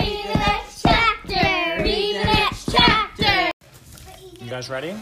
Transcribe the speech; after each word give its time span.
Read 0.00 0.24
the 0.24 0.38
next 0.38 0.82
chapter. 0.82 1.82
Read 1.82 2.16
the 2.16 2.24
next 2.24 2.70
chapter. 2.70 3.50
You 4.40 4.50
guys 4.50 4.70
ready? 4.70 4.94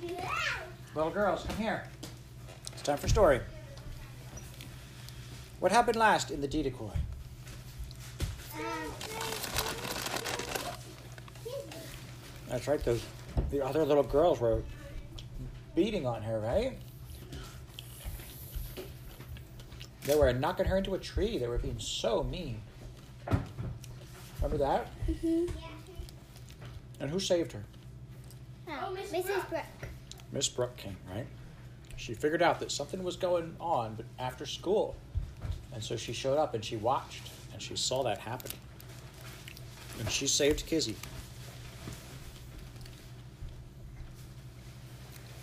Yeah. 0.00 0.20
Little 0.94 1.10
girls, 1.10 1.44
come 1.48 1.56
here. 1.56 1.82
It's 2.72 2.82
time 2.82 2.98
for 2.98 3.08
story. 3.08 3.40
What 5.58 5.72
happened 5.72 5.96
last 5.96 6.30
in 6.30 6.40
the 6.40 6.46
Diddakoi? 6.46 6.92
That's 12.48 12.68
right, 12.68 12.82
those 12.84 13.02
the 13.50 13.64
other 13.64 13.84
little 13.84 14.04
girls 14.04 14.40
were 14.40 14.62
beating 15.74 16.06
on 16.06 16.22
her, 16.22 16.38
right? 16.38 16.78
They 20.04 20.14
were 20.14 20.32
knocking 20.32 20.66
her 20.66 20.76
into 20.78 20.94
a 20.94 20.98
tree. 20.98 21.38
They 21.38 21.48
were 21.48 21.58
being 21.58 21.80
so 21.80 22.22
mean. 22.22 22.60
Remember 24.46 24.64
that? 24.64 24.86
Mm-hmm. 25.10 25.46
And 27.00 27.10
who 27.10 27.18
saved 27.18 27.50
her? 27.50 27.64
Oh, 28.68 28.96
Mrs. 28.96 29.48
Brooke. 29.48 29.64
Miss 30.30 30.48
Brooke 30.48 30.76
came, 30.76 30.96
right? 31.12 31.26
She 31.96 32.14
figured 32.14 32.42
out 32.42 32.60
that 32.60 32.70
something 32.70 33.02
was 33.02 33.16
going 33.16 33.56
on 33.58 33.96
but 33.96 34.06
after 34.20 34.46
school. 34.46 34.94
And 35.72 35.82
so 35.82 35.96
she 35.96 36.12
showed 36.12 36.38
up 36.38 36.54
and 36.54 36.64
she 36.64 36.76
watched 36.76 37.28
and 37.52 37.60
she 37.60 37.74
saw 37.74 38.04
that 38.04 38.18
happen. 38.18 38.52
And 39.98 40.08
she 40.08 40.28
saved 40.28 40.64
Kizzy. 40.64 40.94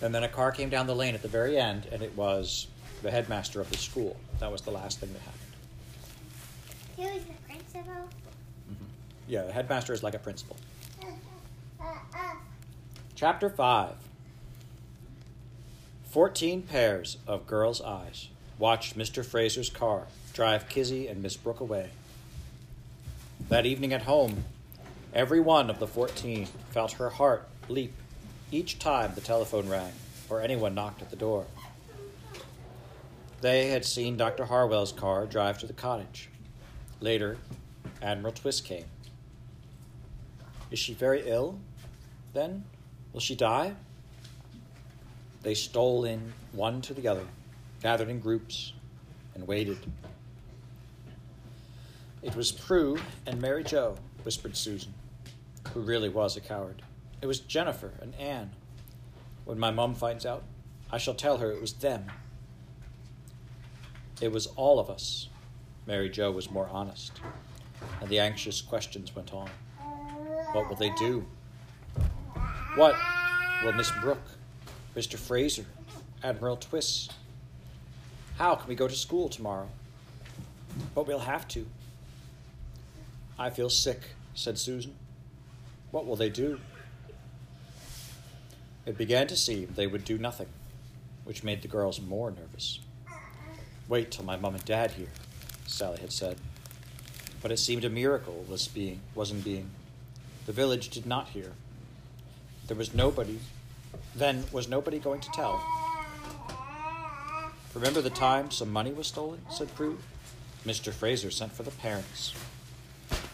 And 0.01 0.15
then 0.15 0.23
a 0.23 0.29
car 0.29 0.53
came 0.53 0.69
down 0.69 0.87
the 0.87 0.95
lane 0.95 1.13
at 1.13 1.21
the 1.21 1.27
very 1.27 1.57
end 1.57 1.87
and 1.91 2.01
it 2.01 2.15
was 2.15 2.67
the 3.01 3.11
headmaster 3.11 3.59
of 3.59 3.69
the 3.69 3.77
school. 3.77 4.15
That 4.39 4.49
was 4.49 4.61
the 4.61 4.71
last 4.71 5.01
thing 5.01 5.11
that 5.11 5.21
happened. 5.21 5.41
Who 6.95 7.17
is 7.17 7.25
the 7.25 7.33
principal? 7.45 8.07
Yeah, 9.27 9.43
the 9.43 9.53
headmaster 9.53 9.93
is 9.93 10.03
like 10.03 10.13
a 10.15 10.19
principal. 10.19 10.57
Chapter 13.15 13.49
5 13.49 13.95
Fourteen 16.09 16.61
pairs 16.61 17.17
of 17.25 17.47
girls' 17.47 17.81
eyes 17.81 18.29
watched 18.59 18.97
Mr. 18.97 19.25
Fraser's 19.25 19.69
car 19.69 20.07
drive 20.33 20.69
Kizzy 20.69 21.07
and 21.07 21.23
Miss 21.23 21.35
Brooke 21.35 21.59
away. 21.59 21.89
That 23.49 23.65
evening 23.65 23.93
at 23.93 24.03
home, 24.03 24.43
every 25.13 25.39
one 25.39 25.69
of 25.69 25.79
the 25.79 25.87
fourteen 25.87 26.47
felt 26.69 26.93
her 26.93 27.09
heart 27.09 27.47
leap 27.67 27.93
each 28.51 28.77
time 28.77 29.13
the 29.15 29.21
telephone 29.21 29.69
rang 29.69 29.93
or 30.29 30.41
anyone 30.41 30.75
knocked 30.75 31.01
at 31.01 31.09
the 31.09 31.15
door. 31.15 31.45
They 33.41 33.69
had 33.69 33.83
seen 33.83 34.15
Dr. 34.15 34.45
Harwell's 34.45 34.91
car 34.91 35.25
drive 35.25 35.57
to 35.59 35.67
the 35.67 35.73
cottage. 35.73 36.29
Later, 37.01 37.37
Admiral 38.01 38.33
Twist 38.33 38.65
came. 38.65 38.85
Is 40.73 40.79
she 40.79 40.95
very 40.95 41.21
ill? 41.27 41.59
Then? 42.33 42.63
Will 43.13 43.19
she 43.19 43.35
die? 43.35 43.75
They 45.43 45.53
stole 45.53 46.03
in 46.03 46.33
one 46.51 46.81
to 46.81 46.95
the 46.95 47.07
other, 47.07 47.27
gathered 47.83 48.09
in 48.09 48.19
groups, 48.19 48.73
and 49.35 49.47
waited. 49.47 49.77
It 52.23 52.35
was 52.35 52.51
Prue 52.51 52.97
and 53.27 53.39
Mary 53.39 53.63
Jo, 53.63 53.97
whispered 54.23 54.57
Susan, 54.57 54.95
who 55.75 55.81
really 55.81 56.09
was 56.09 56.35
a 56.37 56.41
coward. 56.41 56.81
It 57.21 57.27
was 57.27 57.39
Jennifer 57.39 57.91
and 58.01 58.15
Anne. 58.15 58.49
When 59.45 59.59
my 59.59 59.69
mum 59.69 59.93
finds 59.93 60.25
out, 60.25 60.41
I 60.91 60.97
shall 60.97 61.13
tell 61.13 61.37
her 61.37 61.51
it 61.51 61.61
was 61.61 61.73
them. 61.73 62.11
It 64.21 64.31
was 64.31 64.47
all 64.47 64.79
of 64.79 64.89
us. 64.89 65.29
Mary 65.85 66.09
Jo 66.09 66.31
was 66.31 66.49
more 66.49 66.67
honest, 66.71 67.21
and 68.01 68.09
the 68.09 68.17
anxious 68.17 68.59
questions 68.59 69.15
went 69.15 69.35
on. 69.35 69.51
What 70.53 70.69
will 70.69 70.75
they 70.75 70.91
do? 70.91 71.25
What 72.75 72.95
will 73.63 73.73
Miss 73.73 73.91
Brooke, 74.01 74.21
Mr. 74.95 75.17
Fraser, 75.17 75.65
Admiral 76.23 76.57
Twist? 76.57 77.11
How 78.37 78.53
can 78.53 78.67
we 78.67 78.75
go 78.75 78.87
to 78.87 78.95
school 78.95 79.29
tomorrow? 79.29 79.67
But 80.93 81.07
we'll 81.07 81.19
have 81.19 81.47
to. 81.49 81.65
I 83.37 83.49
feel 83.49 83.69
sick, 83.69 83.99
said 84.35 84.59
Susan. 84.59 84.93
What 85.89 86.05
will 86.05 86.15
they 86.15 86.29
do? 86.29 86.59
It 88.85 88.95
began 88.95 89.25
to 89.27 89.35
seem 89.35 89.69
they 89.75 89.87
would 89.87 90.05
do 90.05 90.19
nothing, 90.19 90.49
which 91.23 91.43
made 91.43 91.63
the 91.63 91.67
girls 91.67 91.99
more 91.99 92.29
nervous. 92.29 92.79
Wait 93.87 94.11
till 94.11 94.25
my 94.25 94.35
mum 94.37 94.53
and 94.53 94.65
dad 94.65 94.91
hear, 94.91 95.09
Sally 95.65 95.99
had 95.99 96.11
said. 96.11 96.37
But 97.41 97.51
it 97.51 97.57
seemed 97.57 97.85
a 97.85 97.89
miracle 97.89 98.45
was 98.47 98.67
being 98.67 99.01
wasn't 99.15 99.43
being. 99.43 99.71
The 100.45 100.51
village 100.51 100.89
did 100.89 101.05
not 101.05 101.29
hear. 101.29 101.53
There 102.67 102.77
was 102.77 102.93
nobody. 102.93 103.39
Then 104.15 104.43
was 104.51 104.67
nobody 104.67 104.99
going 104.99 105.21
to 105.21 105.29
tell? 105.31 105.63
Remember 107.73 108.01
the 108.01 108.09
time 108.09 108.51
some 108.51 108.71
money 108.71 108.91
was 108.91 109.07
stolen? 109.07 109.41
said 109.49 109.73
Prue. 109.75 109.97
Mr. 110.65 110.93
Fraser 110.93 111.31
sent 111.31 111.51
for 111.53 111.63
the 111.63 111.71
parents. 111.71 112.33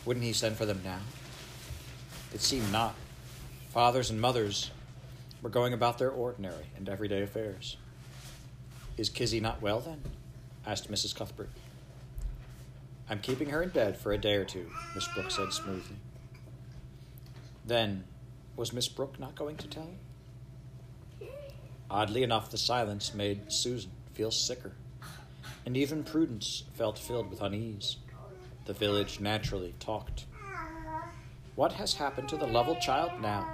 Wouldn't 0.05 0.25
he 0.25 0.33
send 0.33 0.55
for 0.55 0.65
them 0.65 0.81
now? 0.83 0.99
It 2.33 2.41
seemed 2.41 2.71
not. 2.71 2.95
Fathers 3.69 4.09
and 4.09 4.21
mothers 4.21 4.71
were 5.41 5.49
going 5.49 5.73
about 5.73 5.97
their 5.97 6.09
ordinary 6.09 6.65
and 6.77 6.87
everyday 6.87 7.21
affairs. 7.21 7.77
Is 8.97 9.09
Kizzy 9.09 9.39
not 9.39 9.61
well 9.61 9.79
then? 9.79 10.01
asked 10.65 10.91
Mrs. 10.91 11.15
Cuthbert. 11.15 11.49
I'm 13.09 13.19
keeping 13.19 13.49
her 13.49 13.63
in 13.63 13.69
bed 13.69 13.97
for 13.97 14.11
a 14.11 14.17
day 14.17 14.35
or 14.35 14.45
two, 14.45 14.69
Miss 14.93 15.07
Brooke 15.07 15.31
said 15.31 15.51
smoothly. 15.51 15.95
Then, 17.69 18.05
was 18.55 18.73
Miss 18.73 18.87
Brooke 18.87 19.19
not 19.19 19.35
going 19.35 19.55
to 19.57 19.67
tell? 19.67 19.91
Oddly 21.87 22.23
enough, 22.23 22.49
the 22.49 22.57
silence 22.57 23.13
made 23.13 23.51
Susan 23.51 23.91
feel 24.11 24.31
sicker, 24.31 24.71
and 25.67 25.77
even 25.77 26.03
Prudence 26.03 26.63
felt 26.73 26.97
filled 26.97 27.29
with 27.29 27.43
unease. 27.43 27.97
The 28.65 28.73
village 28.73 29.19
naturally 29.19 29.75
talked. 29.79 30.25
What 31.53 31.73
has 31.73 31.93
happened 31.93 32.27
to 32.29 32.37
the 32.37 32.47
Lovell 32.47 32.77
child 32.77 33.21
now? 33.21 33.47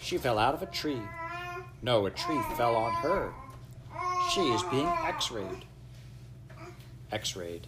She 0.00 0.16
fell 0.16 0.38
out 0.38 0.54
of 0.54 0.62
a 0.62 0.66
tree. 0.66 1.02
No, 1.82 2.06
a 2.06 2.12
tree 2.12 2.40
fell 2.56 2.76
on 2.76 2.92
her. 3.02 3.32
She 4.32 4.42
is 4.52 4.62
being 4.70 4.86
x 4.86 5.32
rayed. 5.32 5.64
X 7.10 7.34
rayed. 7.34 7.66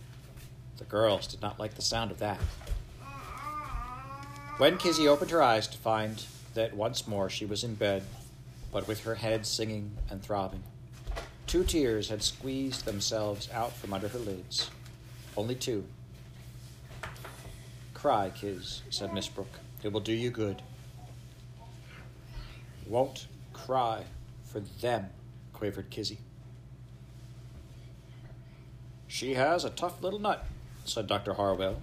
The 0.76 0.84
girls 0.84 1.26
did 1.26 1.42
not 1.42 1.58
like 1.58 1.74
the 1.74 1.82
sound 1.82 2.12
of 2.12 2.20
that. 2.20 2.38
When 4.58 4.76
Kizzy 4.76 5.08
opened 5.08 5.30
her 5.30 5.42
eyes 5.42 5.66
to 5.68 5.78
find 5.78 6.24
that 6.54 6.74
once 6.74 7.08
more 7.08 7.30
she 7.30 7.46
was 7.46 7.64
in 7.64 7.74
bed, 7.74 8.04
but 8.70 8.86
with 8.86 9.04
her 9.04 9.14
head 9.14 9.46
singing 9.46 9.96
and 10.10 10.22
throbbing, 10.22 10.62
two 11.46 11.64
tears 11.64 12.10
had 12.10 12.22
squeezed 12.22 12.84
themselves 12.84 13.48
out 13.50 13.72
from 13.72 13.94
under 13.94 14.08
her 14.08 14.18
lids. 14.18 14.70
Only 15.36 15.54
two. 15.54 15.84
Cry, 17.94 18.30
Kiz, 18.30 18.82
said 18.90 19.14
Miss 19.14 19.26
Brooke. 19.26 19.58
It 19.82 19.90
will 19.90 20.00
do 20.00 20.12
you 20.12 20.30
good. 20.30 20.60
Won't 22.86 23.26
cry 23.54 24.04
for 24.44 24.60
them, 24.60 25.08
quavered 25.54 25.88
Kizzy. 25.88 26.18
She 29.08 29.34
has 29.34 29.64
a 29.64 29.70
tough 29.70 30.02
little 30.02 30.18
nut, 30.18 30.44
said 30.84 31.06
Dr. 31.06 31.34
Harwell. 31.34 31.80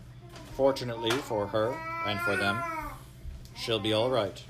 Fortunately 0.59 1.11
for 1.11 1.47
her 1.47 1.73
and 2.05 2.19
for 2.19 2.35
them, 2.35 2.61
she'll 3.55 3.79
be 3.79 3.93
all 3.93 4.09
right. 4.09 4.43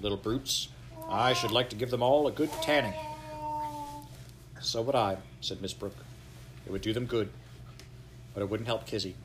Little 0.00 0.16
brutes, 0.16 0.68
I 1.08 1.32
should 1.32 1.50
like 1.50 1.68
to 1.70 1.74
give 1.74 1.90
them 1.90 2.00
all 2.00 2.28
a 2.28 2.30
good 2.30 2.52
tanning. 2.62 2.94
So 4.60 4.82
would 4.82 4.94
I, 4.94 5.16
said 5.40 5.60
Miss 5.60 5.72
Brooke. 5.72 5.96
It 6.64 6.70
would 6.70 6.80
do 6.80 6.92
them 6.92 7.06
good, 7.06 7.28
but 8.32 8.44
it 8.44 8.50
wouldn't 8.50 8.68
help 8.68 8.86
Kizzy. 8.86 9.16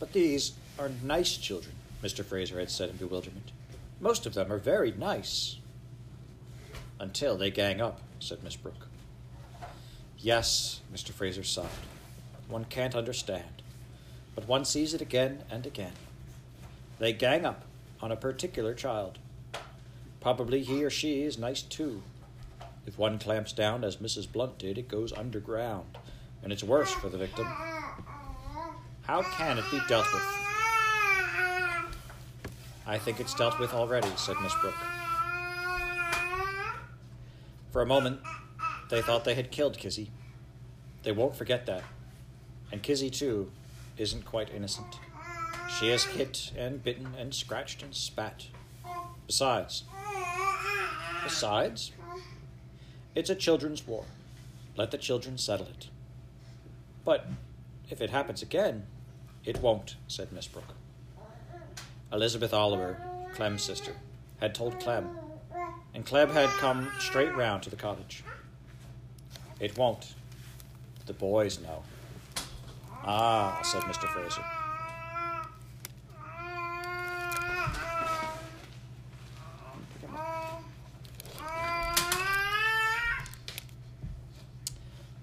But 0.00 0.12
these 0.12 0.54
are 0.80 0.90
nice 1.04 1.36
children, 1.36 1.76
Mr. 2.02 2.24
Fraser 2.24 2.58
had 2.58 2.72
said 2.72 2.90
in 2.90 2.96
bewilderment. 2.96 3.52
Most 4.00 4.26
of 4.26 4.34
them 4.34 4.50
are 4.50 4.58
very 4.58 4.90
nice. 4.90 5.58
Until 6.98 7.36
they 7.36 7.52
gang 7.52 7.80
up, 7.80 8.00
said 8.18 8.42
Miss 8.42 8.56
Brooke. 8.56 8.88
Yes, 10.18 10.80
Mr. 10.92 11.10
Fraser 11.10 11.44
sighed. 11.44 11.68
One 12.48 12.64
can't 12.64 12.96
understand, 12.96 13.61
but 14.34 14.48
one 14.48 14.64
sees 14.64 14.94
it 14.94 15.00
again 15.00 15.44
and 15.50 15.66
again. 15.66 15.92
They 16.98 17.12
gang 17.12 17.44
up 17.44 17.64
on 18.00 18.12
a 18.12 18.16
particular 18.16 18.74
child. 18.74 19.18
Probably 20.20 20.62
he 20.62 20.84
or 20.84 20.90
she 20.90 21.22
is 21.22 21.38
nice 21.38 21.62
too. 21.62 22.02
If 22.86 22.98
one 22.98 23.18
clamps 23.18 23.52
down, 23.52 23.84
as 23.84 23.96
Mrs. 23.96 24.30
Blunt 24.30 24.58
did, 24.58 24.76
it 24.78 24.88
goes 24.88 25.12
underground, 25.12 25.98
and 26.42 26.52
it's 26.52 26.64
worse 26.64 26.92
for 26.92 27.08
the 27.08 27.18
victim. 27.18 27.46
How 29.02 29.22
can 29.22 29.58
it 29.58 29.64
be 29.70 29.80
dealt 29.88 30.06
with? 30.12 30.22
I 32.86 32.98
think 32.98 33.20
it's 33.20 33.34
dealt 33.34 33.58
with 33.60 33.72
already, 33.72 34.08
said 34.16 34.36
Miss 34.42 34.54
Brooke. 34.60 34.74
For 37.70 37.82
a 37.82 37.86
moment, 37.86 38.20
they 38.90 39.00
thought 39.00 39.24
they 39.24 39.34
had 39.34 39.50
killed 39.50 39.78
Kizzy. 39.78 40.10
They 41.04 41.12
won't 41.12 41.36
forget 41.36 41.66
that. 41.66 41.84
And 42.70 42.82
Kizzy, 42.82 43.10
too, 43.10 43.50
isn't 43.96 44.24
quite 44.24 44.52
innocent. 44.54 44.98
She 45.78 45.88
has 45.90 46.04
hit 46.04 46.52
and 46.56 46.82
bitten 46.82 47.14
and 47.18 47.34
scratched 47.34 47.82
and 47.82 47.94
spat. 47.94 48.46
Besides, 49.26 49.84
besides, 51.24 51.92
it's 53.14 53.30
a 53.30 53.34
children's 53.34 53.86
war. 53.86 54.04
Let 54.76 54.90
the 54.90 54.98
children 54.98 55.38
settle 55.38 55.66
it. 55.66 55.88
But 57.04 57.26
if 57.90 58.00
it 58.00 58.10
happens 58.10 58.42
again, 58.42 58.86
it 59.44 59.60
won't, 59.60 59.96
said 60.08 60.32
Miss 60.32 60.46
Brooke. 60.46 60.74
Elizabeth 62.12 62.52
Oliver, 62.52 63.00
Clem's 63.34 63.62
sister, 63.62 63.92
had 64.40 64.54
told 64.54 64.80
Clem, 64.80 65.08
and 65.94 66.04
Clem 66.04 66.30
had 66.30 66.48
come 66.50 66.90
straight 66.98 67.34
round 67.34 67.62
to 67.62 67.70
the 67.70 67.76
cottage. 67.76 68.22
It 69.60 69.76
won't. 69.76 70.14
The 71.06 71.12
boys 71.12 71.60
know. 71.60 71.82
Ah, 73.04 73.60
said 73.62 73.82
Mr. 73.82 74.06
Fraser. 74.08 74.44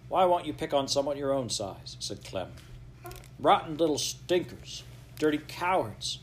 Why 0.09 0.25
won't 0.25 0.45
you 0.45 0.53
pick 0.53 0.73
on 0.73 0.87
someone 0.87 1.17
your 1.17 1.31
own 1.31 1.49
size? 1.49 1.95
said 1.99 2.23
Clem. 2.23 2.51
Rotten 3.39 3.77
little 3.77 3.99
stinkers, 3.99 4.83
dirty 5.17 5.39
cowards. 5.47 6.19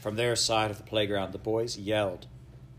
From 0.00 0.16
their 0.16 0.36
side 0.36 0.70
of 0.70 0.78
the 0.78 0.84
playground, 0.84 1.32
the 1.32 1.38
boys 1.38 1.76
yelled, 1.76 2.26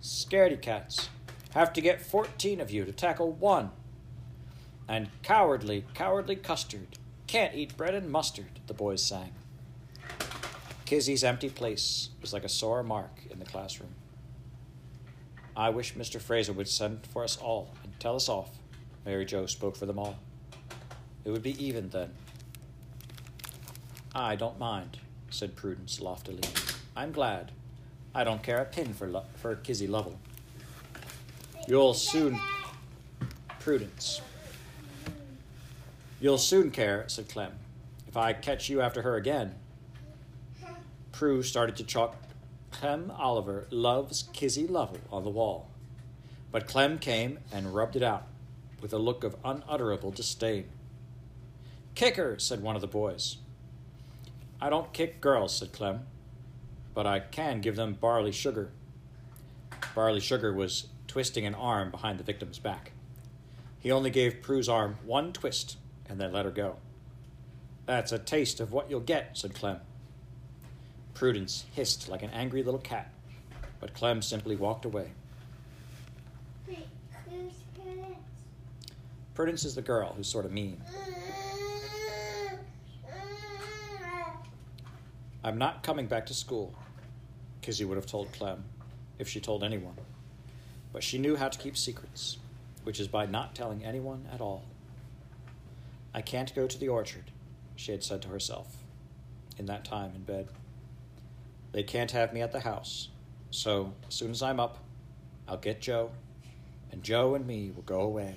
Scaredy 0.02 0.60
cats, 0.60 1.10
have 1.54 1.74
to 1.74 1.82
get 1.82 2.02
fourteen 2.02 2.60
of 2.60 2.72
you 2.72 2.86
to 2.86 2.92
tackle 2.92 3.34
one. 3.34 3.70
And 4.88 5.10
cowardly, 5.22 5.86
cowardly 5.94 6.38
custard, 6.38 6.98
can't 7.32 7.56
eat 7.56 7.78
bread 7.78 7.96
and 7.96 8.12
mustard, 8.12 8.60
the 8.68 8.74
boys 8.74 9.02
sang. 9.02 9.32
Kizzy's 10.84 11.24
empty 11.24 11.50
place 11.50 12.10
was 12.20 12.34
like 12.34 12.44
a 12.44 12.50
sore 12.50 12.84
mark 12.84 13.22
in 13.30 13.40
the 13.40 13.46
classroom. 13.46 13.96
I 15.56 15.70
wish 15.70 15.94
Mr. 15.94 16.20
Fraser 16.20 16.52
would 16.52 16.68
send 16.68 17.06
for 17.08 17.24
us 17.24 17.38
all 17.38 17.74
and 17.86 17.98
tell 18.02 18.18
us 18.18 18.28
off. 18.28 18.50
Mary 19.06 19.24
Jo 19.24 19.46
spoke 19.46 19.78
for 19.78 19.86
them 19.86 19.98
all. 19.98 20.18
It 21.24 21.32
would 21.32 21.42
be 21.42 21.56
even 21.66 21.88
then. 21.88 22.12
I 24.14 24.36
don't 24.36 24.60
mind, 24.60 24.98
said 25.30 25.56
Prudence 25.56 26.02
loftily. 26.02 26.44
I'm 26.98 27.14
glad. 27.14 27.54
I 28.14 28.26
don't 28.26 28.44
care 28.44 28.60
a 28.60 28.66
pin 28.66 28.94
for, 28.94 29.08
Lo- 29.08 29.24
for 29.38 29.56
Kizzy 29.56 29.88
Lovell. 29.88 30.20
You'll 31.66 31.94
soon. 31.94 32.38
Prudence. 33.62 34.20
You'll 36.22 36.38
soon 36.38 36.70
care, 36.70 37.06
said 37.08 37.30
Clem, 37.30 37.54
if 38.08 38.16
I 38.16 38.34
catch 38.34 38.70
you 38.70 38.80
after 38.80 39.02
her 39.02 39.16
again. 39.16 39.56
Prue 41.12 41.42
started 41.42 41.76
to 41.78 41.84
chalk 41.84 42.16
Clem 42.70 43.12
Oliver 43.18 43.66
loves 43.72 44.30
Kizzy 44.32 44.68
Lovell 44.68 45.00
on 45.12 45.24
the 45.24 45.32
wall. 45.32 45.72
But 46.52 46.68
Clem 46.68 47.00
came 47.00 47.40
and 47.52 47.74
rubbed 47.74 47.96
it 47.96 48.04
out 48.04 48.28
with 48.82 48.94
a 48.94 49.00
look 49.00 49.24
of 49.24 49.36
unutterable 49.44 50.12
disdain. 50.12 50.66
Kick 51.96 52.18
her, 52.18 52.38
said 52.38 52.62
one 52.62 52.76
of 52.76 52.82
the 52.82 52.88
boys. 52.88 53.38
I 54.62 54.70
don't 54.70 54.94
kick 54.94 55.22
girls, 55.22 55.58
said 55.58 55.74
Clem, 55.74 56.06
but 56.94 57.08
I 57.08 57.20
can 57.20 57.62
give 57.62 57.76
them 57.76 57.98
barley 58.00 58.32
sugar. 58.32 58.70
Barley 59.96 60.20
sugar 60.20 60.54
was 60.54 60.86
twisting 61.08 61.48
an 61.48 61.56
arm 61.56 61.90
behind 61.90 62.20
the 62.20 62.24
victim's 62.24 62.60
back. 62.60 62.92
He 63.80 63.92
only 63.92 64.12
gave 64.12 64.44
Prue's 64.44 64.70
arm 64.70 65.00
one 65.04 65.34
twist 65.34 65.78
and 66.12 66.20
then 66.20 66.34
let 66.34 66.44
her 66.44 66.52
go. 66.52 66.76
That's 67.86 68.12
a 68.12 68.20
taste 68.20 68.60
of 68.60 68.74
what 68.74 68.90
you'll 68.90 69.00
get, 69.00 69.38
said 69.38 69.54
Clem. 69.54 69.80
Prudence 71.14 71.64
hissed 71.74 72.10
like 72.10 72.22
an 72.22 72.30
angry 72.32 72.64
little 72.64 72.82
cat, 72.82 73.10
but 73.80 73.94
Clem 73.94 74.22
simply 74.22 74.58
walked 74.58 74.84
away. 74.84 75.12
Wait, 76.68 76.86
who's 77.30 77.54
parents? 77.82 78.20
Prudence 79.34 79.64
is 79.64 79.74
the 79.74 79.82
girl 79.82 80.14
who's 80.14 80.28
sort 80.28 80.44
of 80.44 80.52
mean. 80.52 80.82
I'm 85.46 85.58
not 85.58 85.82
coming 85.82 86.08
back 86.08 86.26
to 86.26 86.34
school, 86.34 86.76
Kizzy 87.62 87.86
would 87.86 87.96
have 87.96 88.06
told 88.06 88.34
Clem, 88.34 88.66
if 89.18 89.30
she 89.30 89.40
told 89.40 89.64
anyone. 89.64 89.96
But 90.92 91.04
she 91.04 91.18
knew 91.18 91.38
how 91.38 91.48
to 91.48 91.58
keep 91.58 91.78
secrets, 91.78 92.38
which 92.84 93.00
is 93.00 93.08
by 93.08 93.28
not 93.28 93.56
telling 93.56 93.86
anyone 93.86 94.28
at 94.34 94.42
all. 94.42 94.66
I 96.14 96.22
can't 96.22 96.54
go 96.54 96.68
to 96.68 96.78
the 96.78 96.90
orchard, 96.90 97.32
she 97.76 97.92
had 97.92 98.04
said 98.04 98.22
to 98.24 98.28
herself, 98.28 98.78
in 99.58 99.66
that 99.68 99.86
time 99.86 100.12
in 100.14 100.24
bed. 100.24 100.50
They 101.72 101.84
can't 101.84 102.12
have 102.12 102.34
me 102.34 102.42
at 102.42 102.52
the 102.52 102.60
house, 102.60 103.08
so 103.50 103.94
as 104.08 104.16
soon 104.16 104.32
as 104.32 104.44
I'm 104.44 104.60
up, 104.60 104.80
I'll 105.48 105.58
get 105.58 105.82
Joe, 105.82 106.12
and 106.92 107.02
Joe 107.02 107.36
and 107.36 107.48
me 107.48 107.72
will 107.74 107.84
go 107.84 108.02
away. 108.02 108.36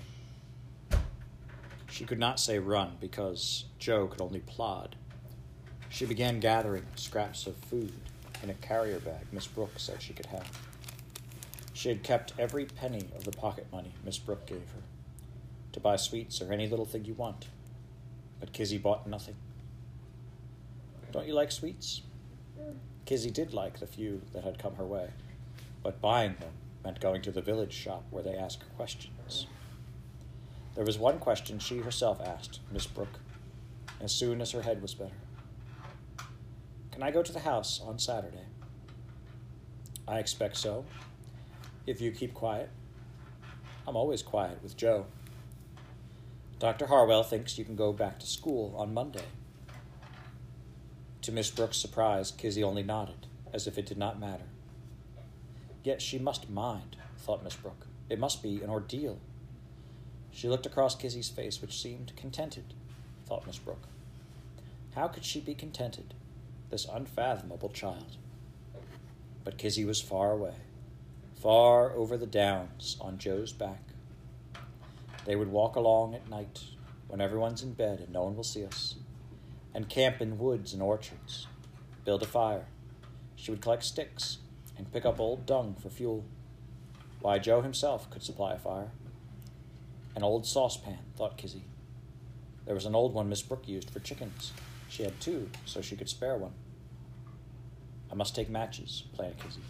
She 1.91 2.05
could 2.05 2.19
not 2.19 2.39
say 2.39 2.59
run 2.59 2.97
because 3.01 3.65
Joe 3.79 4.07
could 4.07 4.21
only 4.21 4.41
plod. 4.41 4.97
She 5.89 6.07
began 6.07 6.41
gathering 6.41 6.87
scraps 6.95 7.47
of 7.47 7.57
food 7.57 7.93
in 8.43 8.51
a 8.51 8.55
carrier 8.55 9.01
bag 9.01 9.27
Miss 9.33 9.47
Brooke 9.47 9.79
said 9.79 10.03
she 10.03 10.13
could 10.13 10.27
have. 10.27 10.61
She 11.73 11.89
had 11.89 12.03
kept 12.03 12.35
every 12.39 12.67
penny 12.67 13.09
of 13.17 13.25
the 13.25 13.33
pocket 13.33 13.67
money 13.73 13.93
Miss 14.05 14.19
Brooke 14.19 14.47
gave 14.47 14.59
her 14.59 14.83
to 15.73 15.81
buy 15.81 15.97
sweets 15.97 16.41
or 16.41 16.53
any 16.53 16.69
little 16.69 16.85
thing 16.85 17.05
you 17.05 17.15
want. 17.15 17.47
But 18.45 18.53
Kizzy 18.53 18.77
bought 18.77 19.07
nothing. 19.07 19.37
Don't 21.13 21.27
you 21.27 21.33
like 21.33 21.51
sweets? 21.51 22.03
Kizzy 23.07 23.31
did 23.31 23.55
like 23.55 23.81
the 23.81 23.87
few 23.87 24.21
that 24.35 24.45
had 24.45 24.59
come 24.59 24.75
her 24.75 24.85
way, 24.85 25.09
but 25.83 26.03
buying 26.03 26.35
them 26.39 26.53
meant 26.85 27.01
going 27.01 27.23
to 27.23 27.31
the 27.31 27.41
village 27.41 27.73
shop 27.73 28.05
where 28.11 28.23
they 28.23 28.37
asked 28.37 28.65
questions. 28.77 29.47
There 30.75 30.85
was 30.85 30.99
one 30.99 31.19
question 31.21 31.59
she 31.59 31.79
herself 31.79 32.21
asked 32.21 32.61
Miss 32.71 32.87
Brooke 32.87 33.19
as 33.99 34.13
soon 34.13 34.43
as 34.43 34.51
her 34.51 34.61
head 34.61 34.83
was 34.83 34.93
better. 34.93 35.17
Can 36.93 37.03
I 37.03 37.13
go 37.13 37.23
to 37.23 37.33
the 37.33 37.41
house 37.41 37.81
on 37.83 37.99
Saturday? 37.99 38.45
I 40.07 40.19
expect 40.19 40.59
so, 40.59 40.85
if 41.87 41.99
you 42.03 42.11
keep 42.11 42.35
quiet. 42.35 42.69
I'm 43.89 43.97
always 43.97 44.21
quiet 44.21 44.63
with 44.63 44.77
Joe. 44.77 45.07
Dr. 46.59 46.87
Harwell 46.87 47.25
thinks 47.25 47.59
you 47.59 47.65
can 47.65 47.77
go 47.77 47.93
back 47.93 48.19
to 48.21 48.27
school 48.27 48.75
on 48.77 48.95
Monday. 48.95 49.25
To 51.23 51.33
Miss 51.33 51.51
Brooke's 51.51 51.79
surprise, 51.79 52.31
Kizzy 52.31 52.63
only 52.63 52.83
nodded, 52.83 53.27
as 53.53 53.67
if 53.67 53.77
it 53.77 53.87
did 53.87 53.99
not 53.99 54.21
matter. 54.21 54.45
Yet 55.83 56.01
she 56.01 56.19
must 56.19 56.49
mind, 56.49 56.97
thought 57.19 57.43
Miss 57.43 57.57
Brooke. 57.57 57.87
It 58.09 58.19
must 58.19 58.43
be 58.43 58.63
an 58.63 58.71
ordeal. 58.71 59.19
She 60.31 60.49
looked 60.49 60.67
across 60.67 60.95
Kizzy's 60.95 61.29
face, 61.29 61.61
which 61.61 61.81
seemed 61.81 62.17
contented, 62.17 62.75
thought 63.27 63.47
Miss 63.47 63.59
Brooke. 63.59 63.89
How 64.95 65.09
could 65.09 65.25
she 65.25 65.41
be 65.41 65.55
contented, 65.55 66.15
this 66.71 66.87
unfathomable 66.91 67.71
child? 67.71 68.17
But 69.43 69.59
Kizzy 69.59 69.85
was 69.85 70.01
far 70.01 70.33
away, 70.33 70.55
far 71.41 71.91
over 71.93 72.17
the 72.17 72.27
downs 72.27 72.97
on 73.01 73.19
Joe's 73.19 73.53
back. 73.53 73.94
They 75.25 75.37
would 75.37 75.51
walk 75.51 75.77
along 75.77 76.15
at 76.15 76.29
night 76.29 76.61
when 77.09 77.21
everyone's 77.21 77.63
in 77.63 77.73
bed 77.73 78.01
and 78.01 78.13
no 78.13 78.25
one 78.25 78.37
will 78.37 78.45
see 78.45 78.65
us, 78.65 78.97
and 79.75 79.89
camp 79.89 80.21
in 80.21 80.39
woods 80.39 80.73
and 80.73 80.83
orchards, 80.83 81.47
build 82.05 82.23
a 82.23 82.27
fire. 82.27 82.67
She 83.37 83.51
would 83.51 83.61
collect 83.61 83.85
sticks 83.85 84.39
and 84.77 84.93
pick 84.93 85.05
up 85.05 85.21
old 85.21 85.47
dung 85.47 85.77
for 85.81 85.91
fuel. 85.91 86.25
Why, 87.21 87.39
Joe 87.39 87.63
himself 87.63 88.11
could 88.11 88.23
supply 88.23 88.55
a 88.55 88.59
fire. 88.59 88.91
An 90.15 90.23
old 90.23 90.47
saucepan, 90.47 90.99
thought 91.17 91.37
Kizzy. 91.37 91.65
There 92.67 92.75
was 92.75 92.87
an 92.87 92.95
old 92.95 93.15
one 93.15 93.29
Miss 93.29 93.43
Brooke 93.43 93.69
used 93.69 93.91
for 93.91 94.01
chickens. 94.01 94.53
She 94.89 95.03
had 95.03 95.21
two, 95.21 95.51
so 95.65 95.81
she 95.81 95.97
could 95.97 96.09
spare 96.09 96.37
one. 96.37 96.53
I 98.11 98.15
must 98.15 98.35
take 98.35 98.49
matches, 98.49 99.05
planned 99.15 99.39
Kizzy. 99.39 99.63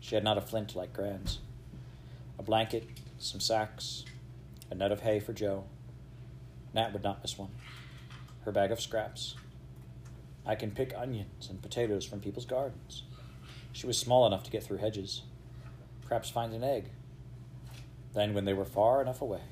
She 0.00 0.14
had 0.14 0.24
not 0.24 0.38
a 0.38 0.42
flint 0.42 0.76
like 0.76 0.92
Gran's. 0.92 1.38
A 2.38 2.42
blanket, 2.42 2.86
some 3.18 3.40
sacks, 3.40 4.04
a 4.70 4.74
nut 4.74 4.92
of 4.92 5.00
hay 5.00 5.20
for 5.20 5.32
Joe. 5.32 5.64
Nat 6.74 6.92
would 6.92 7.02
not 7.02 7.22
miss 7.22 7.38
one. 7.38 7.50
Her 8.44 8.52
bag 8.52 8.70
of 8.70 8.80
scraps. 8.80 9.36
I 10.46 10.54
can 10.54 10.70
pick 10.70 10.94
onions 10.96 11.48
and 11.50 11.60
potatoes 11.60 12.04
from 12.04 12.20
people's 12.20 12.46
gardens. 12.46 13.02
She 13.72 13.86
was 13.86 13.98
small 13.98 14.26
enough 14.26 14.44
to 14.44 14.50
get 14.50 14.62
through 14.62 14.78
hedges. 14.78 15.22
Perhaps 16.06 16.30
find 16.30 16.54
an 16.54 16.64
egg. 16.64 16.90
Then, 18.14 18.32
when 18.34 18.44
they 18.44 18.54
were 18.54 18.64
far 18.64 19.02
enough 19.02 19.20
away, 19.20 19.42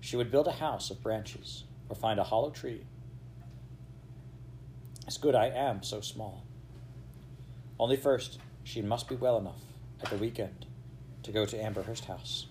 she 0.00 0.16
would 0.16 0.30
build 0.30 0.46
a 0.46 0.52
house 0.52 0.90
of 0.90 1.02
branches 1.02 1.64
or 1.88 1.96
find 1.96 2.20
a 2.20 2.24
hollow 2.24 2.50
tree. 2.50 2.82
It's 5.06 5.18
good 5.18 5.34
I 5.34 5.46
am 5.48 5.82
so 5.82 6.00
small. 6.00 6.44
Only 7.80 7.96
first, 7.96 8.38
she 8.62 8.82
must 8.82 9.08
be 9.08 9.16
well 9.16 9.38
enough 9.38 9.62
at 10.02 10.10
the 10.10 10.16
weekend 10.16 10.66
to 11.22 11.32
go 11.32 11.46
to 11.46 11.56
Amberhurst 11.56 12.04
House. 12.04 12.46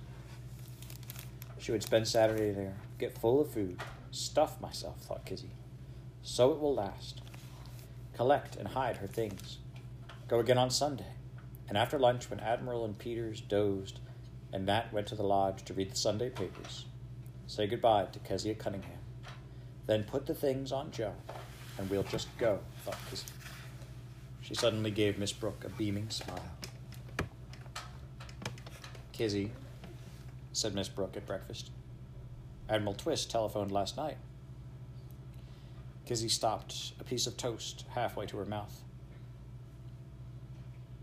She 1.67 1.73
would 1.73 1.83
spend 1.83 2.07
Saturday 2.07 2.51
there, 2.51 2.77
get 2.97 3.17
full 3.17 3.41
of 3.41 3.51
food, 3.51 3.81
stuff 4.09 4.61
myself, 4.61 5.01
thought 5.01 5.25
Kizzy. 5.25 5.49
So 6.21 6.53
it 6.53 6.61
will 6.61 6.73
last. 6.73 7.19
Collect 8.15 8.55
and 8.55 8.69
hide 8.69 8.95
her 8.95 9.05
things. 9.07 9.57
Go 10.29 10.39
again 10.39 10.57
on 10.57 10.69
Sunday. 10.69 11.11
And 11.67 11.77
after 11.77 11.99
lunch, 11.99 12.29
when 12.29 12.39
Admiral 12.39 12.85
and 12.85 12.97
Peters 12.97 13.41
dozed 13.41 13.99
and 14.53 14.65
Nat 14.65 14.93
went 14.93 15.07
to 15.07 15.15
the 15.15 15.25
lodge 15.25 15.65
to 15.65 15.73
read 15.73 15.91
the 15.91 15.97
Sunday 15.97 16.29
papers, 16.29 16.85
say 17.47 17.67
goodbye 17.67 18.05
to 18.13 18.19
Kezia 18.19 18.55
Cunningham. 18.55 18.99
Then 19.87 20.05
put 20.05 20.25
the 20.25 20.33
things 20.33 20.71
on 20.71 20.91
Joe, 20.91 21.15
and 21.77 21.89
we'll 21.89 22.03
just 22.03 22.29
go, 22.37 22.59
thought 22.85 22.95
Kizzy. 23.09 23.25
She 24.39 24.55
suddenly 24.55 24.91
gave 24.91 25.19
Miss 25.19 25.33
Brooke 25.33 25.65
a 25.65 25.69
beaming 25.77 26.11
smile. 26.11 26.49
Kizzy, 29.11 29.51
said 30.53 30.73
Miss 30.73 30.89
Brooke 30.89 31.15
at 31.17 31.25
breakfast. 31.25 31.71
Admiral 32.69 32.95
Twist 32.95 33.31
telephoned 33.31 33.71
last 33.71 33.97
night. 33.97 34.17
Kizzy 36.05 36.29
stopped 36.29 36.93
a 36.99 37.03
piece 37.03 37.27
of 37.27 37.37
toast 37.37 37.85
halfway 37.93 38.25
to 38.27 38.37
her 38.37 38.45
mouth. 38.45 38.81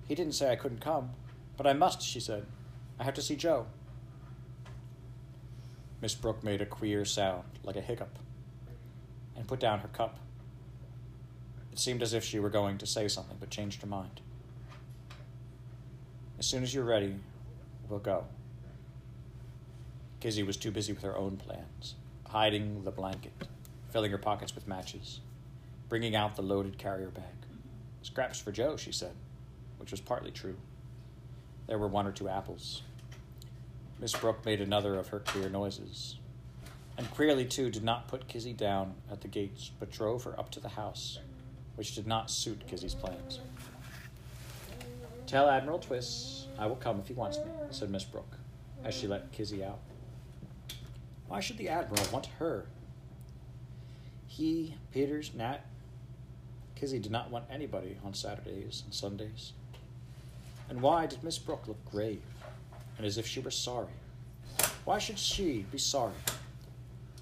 He 0.07 0.15
didn't 0.15 0.35
say 0.35 0.51
I 0.51 0.57
couldn't 0.57 0.81
come, 0.81 1.11
but 1.57 1.67
I 1.67 1.73
must, 1.73 2.03
she 2.03 2.21
said. 2.21 2.47
I 2.99 3.05
have 3.05 3.15
to 3.15 3.23
see 3.23 3.37
Joe. 3.37 3.67
Miss 6.01 6.15
Brooke 6.15 6.45
made 6.45 6.61
a 6.61 6.67
queer 6.67 7.05
sound, 7.05 7.45
like 7.63 7.77
a 7.77 7.81
hiccup, 7.81 8.19
and 9.37 9.47
put 9.47 9.61
down 9.61 9.81
her 9.81 9.89
cup. 9.89 10.19
It 11.73 11.79
seemed 11.79 12.03
as 12.03 12.13
if 12.13 12.23
she 12.23 12.39
were 12.39 12.51
going 12.51 12.79
to 12.79 12.87
say 12.87 13.09
something, 13.09 13.37
but 13.41 13.51
changed 13.51 13.81
her 13.81 13.89
mind. 13.89 14.21
As 16.39 16.47
soon 16.47 16.63
as 16.63 16.75
you're 16.75 16.85
ready, 16.85 17.17
we'll 17.89 18.01
go. 18.01 18.27
Kizzy 20.25 20.43
was 20.43 20.57
too 20.57 20.71
busy 20.71 20.95
with 20.95 21.03
her 21.03 21.19
own 21.19 21.37
plans, 21.37 21.97
hiding 22.27 22.83
the 22.85 22.91
blanket, 22.91 23.35
filling 23.91 24.11
her 24.11 24.17
pockets 24.17 24.55
with 24.55 24.67
matches, 24.67 25.21
bringing 25.91 26.17
out 26.17 26.35
the 26.35 26.41
loaded 26.41 26.79
carrier 26.79 27.11
bag. 27.11 27.25
Scraps 28.01 28.41
for 28.41 28.51
Joe, 28.51 28.79
she 28.79 28.91
said, 28.91 29.13
which 29.77 29.91
was 29.91 30.01
partly 30.01 30.31
true. 30.31 30.57
There 31.67 31.77
were 31.77 31.89
one 31.89 32.07
or 32.07 32.11
two 32.11 32.31
apples. 32.31 32.81
Miss 34.01 34.15
Brooke 34.15 34.47
made 34.47 34.63
another 34.63 34.95
of 34.95 35.09
her 35.09 35.19
queer 35.19 35.51
noises, 35.51 36.17
and 36.97 37.11
queerly, 37.11 37.45
too, 37.45 37.69
did 37.69 37.85
not 37.85 38.09
put 38.09 38.27
Kizzy 38.27 38.55
down 38.55 38.95
at 39.13 39.21
the 39.21 39.29
gates, 39.29 39.73
but 39.79 39.93
drove 39.93 40.25
her 40.25 40.41
up 40.41 40.51
to 40.53 40.61
the 40.61 40.71
house, 40.71 41.19
which 41.75 41.95
did 41.95 42.07
not 42.07 42.31
suit 42.31 42.67
Kizzy's 42.67 42.95
plans. 42.95 43.41
Tell 45.27 45.51
Admiral 45.51 45.81
Twist 45.81 46.47
I 46.59 46.65
will 46.65 46.77
come 46.77 46.99
if 46.99 47.09
he 47.09 47.13
wants 47.13 47.37
me, 47.37 47.51
said 47.69 47.91
Miss 47.91 48.05
Brooke, 48.05 48.39
as 48.85 48.95
she 48.95 49.07
let 49.07 49.31
Kizzy 49.31 49.63
out. 49.63 49.81
Why 51.29 51.41
should 51.41 51.59
the 51.59 51.69
Admiral 51.69 52.07
want 52.13 52.27
her? 52.39 52.67
He, 54.27 54.75
Peters, 54.93 55.33
Nat, 55.35 55.65
Kizzy 56.75 56.99
did 56.99 57.13
not 57.13 57.31
want 57.31 57.45
anybody 57.51 57.97
on 58.05 58.15
Saturdays 58.15 58.83
and 58.85 58.93
Sundays. 58.93 59.53
And 60.69 60.81
why 60.81 61.07
did 61.07 61.23
Miss 61.23 61.39
Brooke 61.39 61.69
look 61.69 61.85
grave 61.91 62.23
and 62.97 63.07
as 63.07 63.19
if 63.19 63.27
she 63.27 63.41
were 63.41 63.51
sorry? 63.51 63.93
Why 64.85 64.99
should 64.99 65.19
she 65.19 65.65
be 65.71 65.79
sorry? 65.79 66.15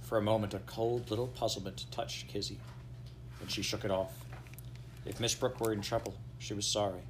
For 0.03 0.19
a 0.19 0.23
moment, 0.23 0.55
a 0.55 0.59
cold 0.61 1.11
little 1.11 1.29
puzzlement 1.29 1.87
touched 1.91 2.29
Kizzy, 2.29 2.59
and 3.41 3.51
she 3.51 3.63
shook 3.63 3.85
it 3.85 3.91
off. 3.91 4.13
If 5.07 5.21
Miss 5.21 5.35
Brooke 5.35 5.61
were 5.61 5.73
in 5.73 5.81
trouble, 5.81 6.15
she 6.39 6.55
was 6.55 6.67
sorry. 6.67 7.01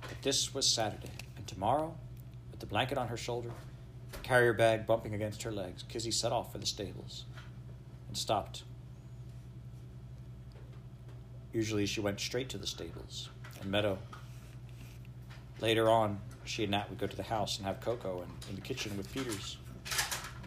But 0.00 0.22
this 0.22 0.54
was 0.54 0.66
Saturday, 0.66 1.10
and 1.36 1.46
tomorrow, 1.46 1.94
with 2.50 2.60
the 2.60 2.66
blanket 2.66 2.98
on 2.98 3.08
her 3.08 3.16
shoulder, 3.16 3.50
carrier 4.22 4.52
bag 4.52 4.86
bumping 4.86 5.14
against 5.14 5.42
her 5.42 5.52
legs, 5.52 5.84
Kizzy 5.88 6.10
set 6.10 6.32
off 6.32 6.52
for 6.52 6.58
the 6.58 6.66
stables 6.66 7.24
and 8.08 8.16
stopped. 8.16 8.64
Usually 11.52 11.86
she 11.86 12.00
went 12.00 12.20
straight 12.20 12.48
to 12.50 12.58
the 12.58 12.66
stables 12.66 13.30
and 13.60 13.70
Meadow. 13.70 13.98
Later 15.60 15.88
on, 15.88 16.20
she 16.44 16.64
and 16.64 16.72
Nat 16.72 16.88
would 16.90 16.98
go 16.98 17.06
to 17.06 17.16
the 17.16 17.22
house 17.22 17.56
and 17.56 17.66
have 17.66 17.80
cocoa 17.80 18.20
and 18.20 18.30
in 18.48 18.56
the 18.56 18.60
kitchen 18.60 18.96
with 18.96 19.12
Peters. 19.12 19.56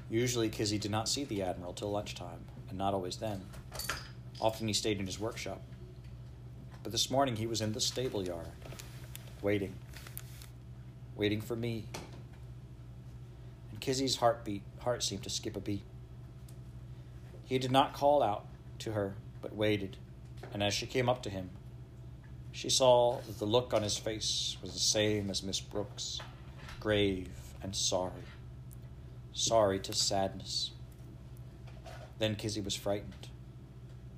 Usually 0.10 0.50
Kizzy 0.50 0.78
did 0.78 0.92
not 0.92 1.10
see 1.10 1.24
the 1.24 1.44
Admiral 1.44 1.74
till 1.74 1.92
lunchtime, 1.92 2.46
and 2.70 2.78
not 2.78 2.94
always 2.94 3.18
then. 3.18 3.42
Often 4.40 4.68
he 4.68 4.74
stayed 4.74 5.00
in 5.00 5.06
his 5.06 5.20
workshop. 5.20 5.62
But 6.82 6.92
this 6.92 7.12
morning 7.12 7.36
he 7.36 7.48
was 7.48 7.62
in 7.62 7.74
the 7.74 7.82
stable 7.82 8.24
yard, 8.24 8.48
waiting. 9.42 9.74
Waiting 11.16 11.42
for 11.42 11.56
me. 11.56 11.86
Kizzy's 13.80 14.18
heartbeat 14.18 14.64
heart 14.80 15.04
seemed 15.04 15.24
to 15.24 15.30
skip 15.30 15.56
a 15.56 15.60
beat. 15.60 15.84
He 17.44 17.58
did 17.58 17.72
not 17.72 17.94
call 17.94 18.22
out 18.22 18.46
to 18.80 18.92
her, 18.94 19.16
but 19.42 19.56
waited, 19.56 19.98
and 20.54 20.62
as 20.62 20.74
she 20.74 20.86
came 20.86 21.10
up 21.10 21.24
to 21.24 21.30
him, 21.30 21.50
she 22.52 22.70
saw 22.70 23.22
that 23.22 23.40
the 23.40 23.46
look 23.46 23.74
on 23.74 23.84
his 23.84 23.98
face 23.98 24.58
was 24.62 24.74
the 24.74 24.80
same 24.80 25.30
as 25.30 25.44
Miss 25.44 25.60
Brooke's, 25.60 26.20
grave 26.80 27.30
and 27.62 27.76
sorry, 27.76 28.24
sorry 29.34 29.80
to 29.80 29.94
sadness. 29.94 30.72
Then 32.18 32.36
Kizzy 32.36 32.62
was 32.62 32.76
frightened, 32.76 33.30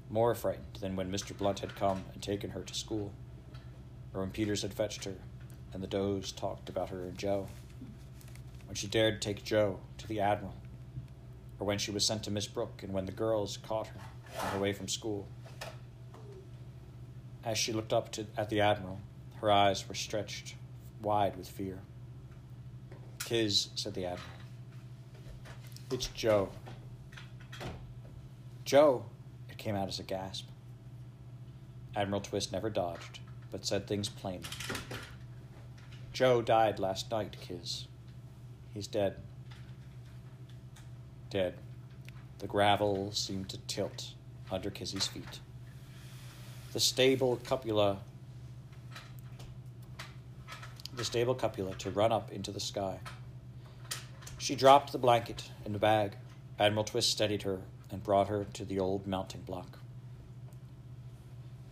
more 0.09 0.33
frightened 0.35 0.77
than 0.79 0.95
when 0.95 1.11
Mr. 1.11 1.37
Blunt 1.37 1.59
had 1.59 1.75
come 1.75 2.03
and 2.13 2.21
taken 2.21 2.51
her 2.51 2.61
to 2.61 2.73
school, 2.73 3.11
or 4.13 4.21
when 4.21 4.31
Peters 4.31 4.61
had 4.61 4.73
fetched 4.73 5.05
her 5.05 5.15
and 5.73 5.81
the 5.81 5.87
does 5.87 6.31
talked 6.31 6.69
about 6.69 6.89
her 6.89 7.03
and 7.03 7.17
Joe, 7.17 7.47
when 8.71 8.77
she 8.77 8.87
dared 8.87 9.21
take 9.21 9.43
Joe 9.43 9.81
to 9.97 10.07
the 10.07 10.21
Admiral, 10.21 10.55
or 11.59 11.67
when 11.67 11.77
she 11.77 11.91
was 11.91 12.07
sent 12.07 12.23
to 12.23 12.31
Miss 12.31 12.47
Brooke 12.47 12.83
and 12.83 12.93
when 12.93 13.05
the 13.05 13.11
girls 13.11 13.57
caught 13.57 13.87
her 13.87 13.99
on 14.39 14.47
her 14.47 14.59
way 14.59 14.71
from 14.71 14.87
school. 14.87 15.27
As 17.43 17.57
she 17.57 17.73
looked 17.73 17.91
up 17.91 18.13
to, 18.13 18.25
at 18.37 18.49
the 18.49 18.61
Admiral, 18.61 19.01
her 19.41 19.51
eyes 19.51 19.85
were 19.89 19.93
stretched 19.93 20.55
wide 21.01 21.35
with 21.35 21.49
fear. 21.49 21.79
Kiz, 23.25 23.67
said 23.75 23.93
the 23.93 24.05
Admiral. 24.05 24.29
It's 25.91 26.07
Joe. 26.07 26.47
Joe, 28.63 29.03
it 29.49 29.57
came 29.57 29.75
out 29.75 29.89
as 29.89 29.99
a 29.99 30.03
gasp. 30.03 30.47
Admiral 31.93 32.21
Twist 32.21 32.53
never 32.53 32.69
dodged, 32.69 33.19
but 33.51 33.65
said 33.65 33.85
things 33.85 34.07
plainly. 34.07 34.47
Joe 36.13 36.41
died 36.41 36.79
last 36.79 37.11
night, 37.11 37.35
Kiz. 37.41 37.87
He's 38.73 38.87
dead. 38.87 39.15
Dead. 41.29 41.55
The 42.39 42.47
gravel 42.47 43.11
seemed 43.11 43.49
to 43.49 43.57
tilt 43.67 44.13
under 44.51 44.69
Kizzy's 44.69 45.07
feet 45.07 45.39
the 46.73 46.79
stable 46.79 47.37
cupola 47.45 47.97
the 50.93 51.03
stable 51.03 51.35
cupola 51.35 51.73
to 51.75 51.89
run 51.89 52.11
up 52.11 52.31
into 52.31 52.51
the 52.51 52.59
sky. 52.59 52.99
She 54.37 54.55
dropped 54.55 54.91
the 54.91 54.97
blanket 54.97 55.49
in 55.65 55.73
the 55.73 55.79
bag. 55.79 56.13
Admiral 56.59 56.83
Twist 56.83 57.09
steadied 57.09 57.43
her 57.43 57.59
and 57.89 58.03
brought 58.03 58.27
her 58.27 58.45
to 58.53 58.65
the 58.65 58.79
old 58.79 59.07
mounting 59.07 59.41
block. 59.41 59.79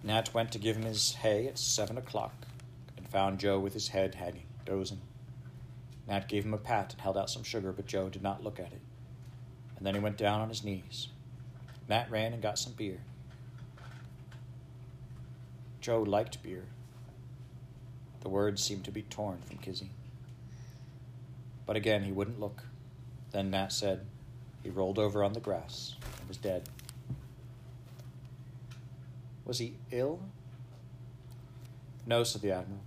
Nat 0.03 0.33
went 0.33 0.51
to 0.53 0.57
give 0.57 0.77
him 0.77 0.83
his 0.83 1.13
hay 1.15 1.47
at 1.47 1.57
seven 1.57 1.97
o'clock 1.97 2.33
and 2.97 3.07
found 3.07 3.39
Joe 3.39 3.59
with 3.59 3.73
his 3.73 3.89
head 3.89 4.15
hanging, 4.15 4.47
dozing. 4.65 5.01
Nat 6.09 6.27
gave 6.27 6.43
him 6.43 6.55
a 6.55 6.57
pat 6.57 6.91
and 6.93 7.01
held 7.01 7.17
out 7.17 7.29
some 7.29 7.43
sugar, 7.43 7.71
but 7.71 7.85
Joe 7.85 8.09
did 8.09 8.23
not 8.23 8.43
look 8.43 8.59
at 8.59 8.73
it. 8.73 8.81
And 9.77 9.85
then 9.85 9.93
he 9.93 10.01
went 10.01 10.17
down 10.17 10.41
on 10.41 10.49
his 10.49 10.63
knees. 10.63 11.09
Nat 11.87 12.09
ran 12.09 12.33
and 12.33 12.41
got 12.41 12.57
some 12.57 12.73
beer. 12.73 12.99
Joe 15.79 16.01
liked 16.01 16.41
beer. 16.41 16.65
The 18.21 18.29
words 18.29 18.61
seemed 18.61 18.85
to 18.85 18.91
be 18.91 19.03
torn 19.03 19.37
from 19.45 19.59
Kizzy. 19.59 19.91
But 21.65 21.75
again, 21.75 22.03
he 22.03 22.11
wouldn't 22.11 22.39
look. 22.39 22.63
Then 23.31 23.51
Nat 23.51 23.71
said 23.71 24.07
he 24.63 24.69
rolled 24.71 24.97
over 24.97 25.23
on 25.23 25.33
the 25.33 25.39
grass 25.39 25.95
and 26.19 26.27
was 26.27 26.37
dead. 26.37 26.67
Was 29.45 29.59
he 29.59 29.75
ill? 29.91 30.19
No, 32.07 32.23
said 32.23 32.41
the 32.41 32.51
Admiral, 32.51 32.81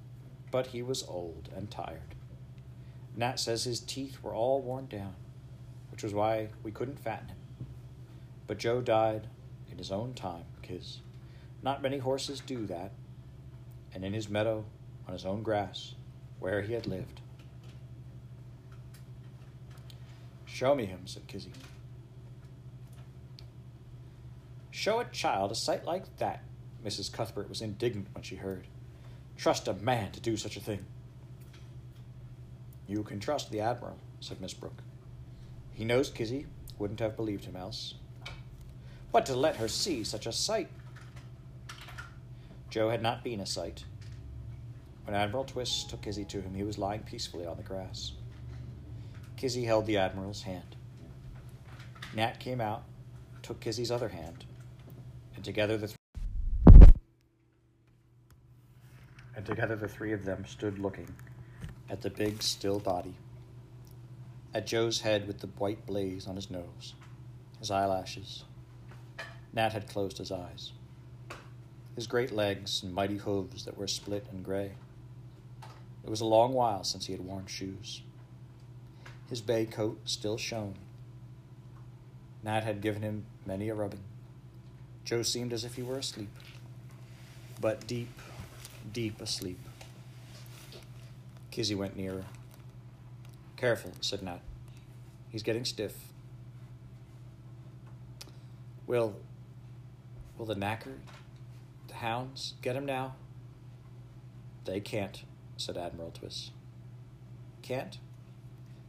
but 0.50 0.68
he 0.68 0.82
was 0.82 1.04
old 1.04 1.48
and 1.56 1.70
tired. 1.70 2.16
Nat 3.16 3.38
says 3.38 3.64
his 3.64 3.80
teeth 3.80 4.22
were 4.22 4.34
all 4.34 4.62
worn 4.62 4.86
down, 4.86 5.14
which 5.90 6.02
was 6.02 6.14
why 6.14 6.48
we 6.62 6.70
couldn't 6.70 6.98
fatten 6.98 7.28
him. 7.28 7.36
But 8.46 8.58
Joe 8.58 8.80
died 8.80 9.28
in 9.70 9.78
his 9.78 9.92
own 9.92 10.14
time, 10.14 10.44
Kiz. 10.62 10.98
Not 11.62 11.82
many 11.82 11.98
horses 11.98 12.40
do 12.40 12.66
that, 12.66 12.92
and 13.94 14.04
in 14.04 14.12
his 14.12 14.28
meadow, 14.28 14.64
on 15.06 15.12
his 15.12 15.26
own 15.26 15.42
grass, 15.42 15.94
where 16.38 16.62
he 16.62 16.72
had 16.72 16.86
lived. 16.86 17.20
Show 20.46 20.74
me 20.74 20.86
him, 20.86 21.00
said 21.06 21.26
Kizzy. 21.26 21.52
Show 24.70 25.00
a 25.00 25.04
child 25.04 25.52
a 25.52 25.54
sight 25.54 25.84
like 25.84 26.16
that, 26.16 26.42
Mrs. 26.84 27.12
Cuthbert 27.12 27.48
was 27.48 27.62
indignant 27.62 28.08
when 28.12 28.24
she 28.24 28.36
heard. 28.36 28.66
Trust 29.36 29.68
a 29.68 29.74
man 29.74 30.12
to 30.12 30.20
do 30.20 30.36
such 30.36 30.56
a 30.56 30.60
thing. 30.60 30.84
You 32.86 33.02
can 33.02 33.20
trust 33.20 33.50
the 33.50 33.60
Admiral, 33.60 33.98
said 34.20 34.40
Miss 34.40 34.54
Brooke. 34.54 34.82
He 35.72 35.84
knows 35.84 36.10
Kizzy 36.10 36.46
wouldn't 36.78 37.00
have 37.00 37.16
believed 37.16 37.44
him 37.44 37.56
else. 37.56 37.94
But 39.12 39.26
to 39.26 39.34
let 39.34 39.56
her 39.56 39.68
see 39.68 40.04
such 40.04 40.26
a 40.26 40.32
sight, 40.32 40.68
Joe 42.70 42.88
had 42.88 43.02
not 43.02 43.22
been 43.22 43.40
a 43.40 43.46
sight. 43.46 43.84
When 45.04 45.14
Admiral 45.14 45.44
Twist 45.44 45.90
took 45.90 46.02
Kizzy 46.02 46.24
to 46.26 46.40
him, 46.40 46.54
he 46.54 46.62
was 46.62 46.78
lying 46.78 47.02
peacefully 47.02 47.46
on 47.46 47.56
the 47.56 47.62
grass. 47.62 48.12
Kizzy 49.36 49.64
held 49.64 49.86
the 49.86 49.98
Admiral's 49.98 50.42
hand. 50.42 50.76
Nat 52.14 52.38
came 52.38 52.60
out, 52.60 52.84
took 53.42 53.60
Kizzy's 53.60 53.90
other 53.90 54.08
hand, 54.08 54.44
and 55.34 55.44
together 55.44 55.76
the 55.76 55.88
th- 55.88 55.98
and 59.34 59.46
together 59.46 59.76
the 59.76 59.88
three 59.88 60.12
of 60.12 60.24
them 60.24 60.44
stood 60.46 60.78
looking 60.78 61.08
at 61.92 62.00
the 62.00 62.08
big, 62.08 62.42
still 62.42 62.80
body, 62.80 63.12
at 64.54 64.66
Joe's 64.66 65.02
head 65.02 65.26
with 65.26 65.40
the 65.40 65.46
white 65.46 65.84
blaze 65.84 66.26
on 66.26 66.36
his 66.36 66.50
nose, 66.50 66.94
his 67.58 67.70
eyelashes. 67.70 68.44
Nat 69.52 69.74
had 69.74 69.86
closed 69.86 70.16
his 70.16 70.32
eyes. 70.32 70.72
His 71.94 72.06
great 72.06 72.32
legs 72.32 72.82
and 72.82 72.94
mighty 72.94 73.18
hooves 73.18 73.66
that 73.66 73.76
were 73.76 73.86
split 73.86 74.26
and 74.32 74.42
gray. 74.42 74.72
It 76.02 76.08
was 76.08 76.22
a 76.22 76.24
long 76.24 76.54
while 76.54 76.82
since 76.82 77.04
he 77.04 77.12
had 77.12 77.20
worn 77.20 77.44
shoes. 77.44 78.00
His 79.28 79.42
bay 79.42 79.66
coat 79.66 80.00
still 80.06 80.38
shone. 80.38 80.76
Nat 82.42 82.64
had 82.64 82.80
given 82.80 83.02
him 83.02 83.26
many 83.44 83.68
a 83.68 83.74
rubbing. 83.74 84.02
Joe 85.04 85.22
seemed 85.22 85.52
as 85.52 85.62
if 85.62 85.74
he 85.74 85.82
were 85.82 85.98
asleep, 85.98 86.30
but 87.60 87.86
deep, 87.86 88.18
deep 88.94 89.20
asleep. 89.20 89.58
Kizzy 91.52 91.74
went 91.74 91.98
nearer. 91.98 92.24
Careful, 93.58 93.92
said 94.00 94.22
Nat. 94.22 94.40
He's 95.28 95.42
getting 95.42 95.66
stiff. 95.66 95.94
Will, 98.86 99.14
will 100.38 100.46
the 100.46 100.54
knacker, 100.54 100.96
the 101.88 101.94
hounds, 101.94 102.54
get 102.62 102.74
him 102.74 102.86
now? 102.86 103.16
They 104.64 104.80
can't, 104.80 105.24
said 105.58 105.76
Admiral 105.76 106.10
Twist. 106.10 106.52
Can't? 107.60 107.98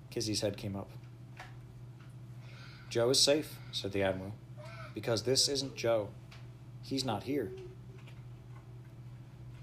Kizzy's 0.10 0.40
head 0.40 0.56
came 0.56 0.78
up. 0.78 0.90
Joe 2.90 3.10
is 3.10 3.20
safe, 3.20 3.58
said 3.74 3.92
the 3.92 4.04
Admiral, 4.04 4.36
because 4.94 5.24
this 5.24 5.50
isn't 5.50 5.76
Joe. 5.76 6.08
He's 6.82 7.04
not 7.04 7.24
here. 7.24 7.52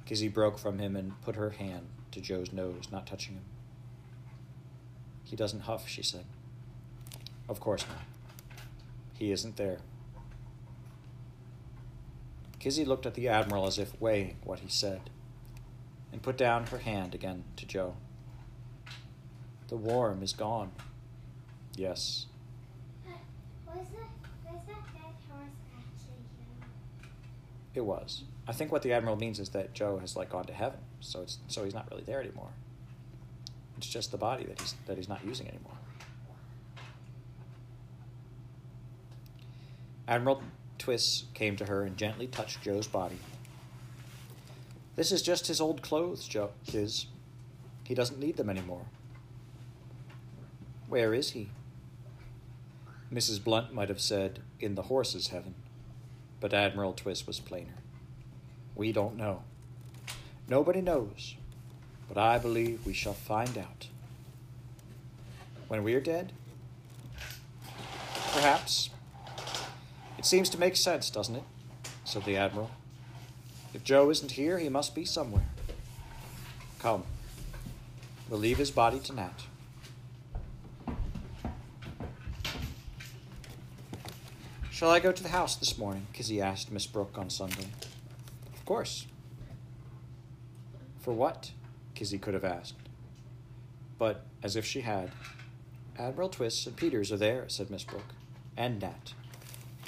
Kizzy 0.04 0.28
broke 0.28 0.58
from 0.58 0.78
him 0.78 0.96
and 0.96 1.18
put 1.22 1.36
her 1.36 1.50
hand 1.50 1.86
to 2.12 2.20
Joe's 2.20 2.52
nose, 2.52 2.88
not 2.90 3.06
touching 3.06 3.34
him. 3.34 3.44
He 5.24 5.36
doesn't 5.36 5.60
huff, 5.60 5.88
she 5.88 6.02
said. 6.02 6.24
Of 7.48 7.60
course 7.60 7.84
not. 7.88 8.02
He 9.18 9.30
isn't 9.32 9.56
there. 9.56 9.78
Kizzy 12.58 12.84
looked 12.84 13.06
at 13.06 13.14
the 13.14 13.28
Admiral 13.28 13.66
as 13.66 13.78
if 13.78 13.98
weighing 14.00 14.36
what 14.44 14.58
he 14.60 14.68
said, 14.68 15.08
and 16.12 16.22
put 16.22 16.36
down 16.36 16.66
her 16.66 16.78
hand 16.78 17.14
again 17.14 17.44
to 17.56 17.64
Joe. 17.64 17.96
The 19.68 19.76
worm 19.76 20.22
is 20.22 20.32
gone. 20.32 20.72
Yes. 21.76 22.26
That, 23.06 23.20
that 23.66 23.76
dead 23.76 25.14
horse 25.30 25.60
actually 25.78 26.24
you? 26.38 26.46
It 27.74 27.82
was. 27.82 28.24
I 28.48 28.52
think 28.52 28.72
what 28.72 28.82
the 28.82 28.92
admiral 28.92 29.16
means 29.16 29.38
is 29.38 29.50
that 29.50 29.74
Joe 29.74 29.98
has 29.98 30.16
like 30.16 30.30
gone 30.30 30.44
to 30.44 30.52
heaven, 30.52 30.80
so 31.00 31.22
it's 31.22 31.38
so 31.46 31.64
he's 31.64 31.74
not 31.74 31.88
really 31.90 32.02
there 32.02 32.20
anymore. 32.20 32.50
It's 33.78 33.86
just 33.86 34.10
the 34.10 34.18
body 34.18 34.44
that 34.44 34.60
he's 34.60 34.74
that 34.86 34.96
he's 34.96 35.08
not 35.08 35.24
using 35.24 35.48
anymore. 35.48 35.78
Admiral 40.08 40.42
Twist 40.78 41.32
came 41.34 41.54
to 41.56 41.66
her 41.66 41.84
and 41.84 41.96
gently 41.96 42.26
touched 42.26 42.62
Joe's 42.62 42.88
body. 42.88 43.18
This 44.96 45.12
is 45.12 45.22
just 45.22 45.46
his 45.46 45.60
old 45.60 45.82
clothes, 45.82 46.26
Joe. 46.26 46.50
His. 46.64 47.06
He 47.84 47.94
doesn't 47.94 48.18
need 48.18 48.36
them 48.36 48.50
anymore. 48.50 48.86
Where 50.88 51.14
is 51.14 51.30
he? 51.30 51.50
Mrs. 53.12 53.42
Blunt 53.42 53.72
might 53.72 53.88
have 53.88 54.00
said, 54.00 54.40
in 54.58 54.74
the 54.74 54.82
horse's 54.82 55.28
heaven, 55.28 55.54
but 56.40 56.54
Admiral 56.54 56.92
Twist 56.94 57.26
was 57.26 57.38
plainer. 57.38 57.74
We 58.74 58.92
don't 58.92 59.16
know. 59.16 59.42
Nobody 60.48 60.80
knows, 60.80 61.36
but 62.08 62.18
I 62.18 62.38
believe 62.38 62.84
we 62.84 62.92
shall 62.92 63.14
find 63.14 63.56
out. 63.56 63.88
When 65.68 65.84
we 65.84 65.94
are 65.94 66.00
dead? 66.00 66.32
Perhaps. 68.32 68.90
It 70.18 70.24
seems 70.24 70.50
to 70.50 70.58
make 70.58 70.76
sense, 70.76 71.10
doesn't 71.10 71.36
it? 71.36 71.44
said 72.04 72.24
the 72.24 72.36
Admiral. 72.36 72.70
If 73.72 73.84
Joe 73.84 74.10
isn't 74.10 74.32
here, 74.32 74.58
he 74.58 74.68
must 74.68 74.94
be 74.94 75.04
somewhere. 75.04 75.48
Come. 76.80 77.04
We'll 78.28 78.40
leave 78.40 78.58
his 78.58 78.70
body 78.70 78.98
to 79.00 79.12
Shall 84.80 84.90
I 84.90 84.98
go 84.98 85.12
to 85.12 85.22
the 85.22 85.28
house 85.28 85.56
this 85.56 85.76
morning? 85.76 86.06
Kizzy 86.14 86.40
asked 86.40 86.72
Miss 86.72 86.86
Brooke 86.86 87.18
on 87.18 87.28
Sunday. 87.28 87.66
Of 88.54 88.64
course. 88.64 89.06
For 91.02 91.12
what? 91.12 91.50
Kizzy 91.94 92.16
could 92.16 92.32
have 92.32 92.46
asked. 92.46 92.76
But, 93.98 94.24
as 94.42 94.56
if 94.56 94.64
she 94.64 94.80
had, 94.80 95.10
Admiral 95.98 96.30
Twist 96.30 96.66
and 96.66 96.76
Peters 96.76 97.12
are 97.12 97.18
there, 97.18 97.44
said 97.46 97.68
Miss 97.68 97.84
Brooke, 97.84 98.14
and 98.56 98.80
Nat. 98.80 99.12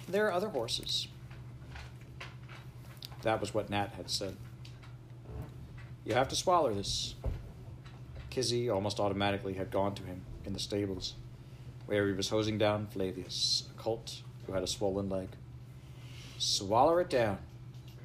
There 0.07 0.27
are 0.27 0.33
other 0.33 0.51
horses. 0.51 1.09
That 3.23 3.41
was 3.41 3.55
what 3.55 3.71
Nat 3.71 3.95
had 3.97 4.11
said. 4.11 4.37
You 6.05 6.13
have 6.13 6.29
to 6.29 6.37
swallow 6.37 6.75
this. 6.75 7.15
Kizzy 8.29 8.69
almost 8.69 9.01
automatically 9.01 9.55
had 9.55 9.71
gone 9.71 9.95
to 9.95 10.03
him 10.03 10.21
in 10.45 10.53
the 10.53 10.61
stables, 10.61 11.15
where 11.87 12.07
he 12.09 12.13
was 12.13 12.29
hosing 12.29 12.59
down 12.59 12.89
Flavius, 12.89 13.71
a 13.75 13.81
colt 13.81 14.21
who 14.47 14.53
had 14.53 14.63
a 14.63 14.67
swollen 14.67 15.09
leg. 15.09 15.29
Swallow 16.39 16.99
it 16.99 17.09
down. 17.09 17.39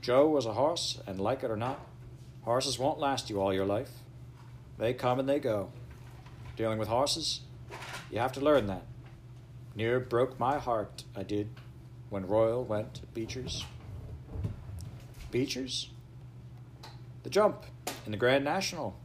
Joe 0.01 0.27
was 0.27 0.45
a 0.45 0.53
horse, 0.53 0.99
and 1.07 1.19
like 1.19 1.43
it 1.43 1.51
or 1.51 1.57
not, 1.57 1.79
horses 2.43 2.77
won't 2.79 2.99
last 2.99 3.29
you 3.29 3.41
all 3.41 3.53
your 3.53 3.65
life. 3.65 3.91
They 4.77 4.93
come 4.93 5.19
and 5.19 5.27
they 5.27 5.39
go. 5.39 5.71
Dealing 6.55 6.79
with 6.79 6.87
horses, 6.87 7.41
you 8.11 8.19
have 8.19 8.31
to 8.33 8.41
learn 8.41 8.67
that. 8.67 8.83
Near 9.75 9.99
broke 9.99 10.39
my 10.39 10.57
heart, 10.57 11.03
I 11.15 11.23
did, 11.23 11.49
when 12.09 12.27
Royal 12.27 12.63
went 12.63 12.95
to 12.95 13.05
Becher's. 13.07 13.65
Becher's? 15.29 15.89
The 17.23 17.29
jump 17.29 17.63
in 18.05 18.11
the 18.11 18.17
Grand 18.17 18.45
National. 18.45 18.95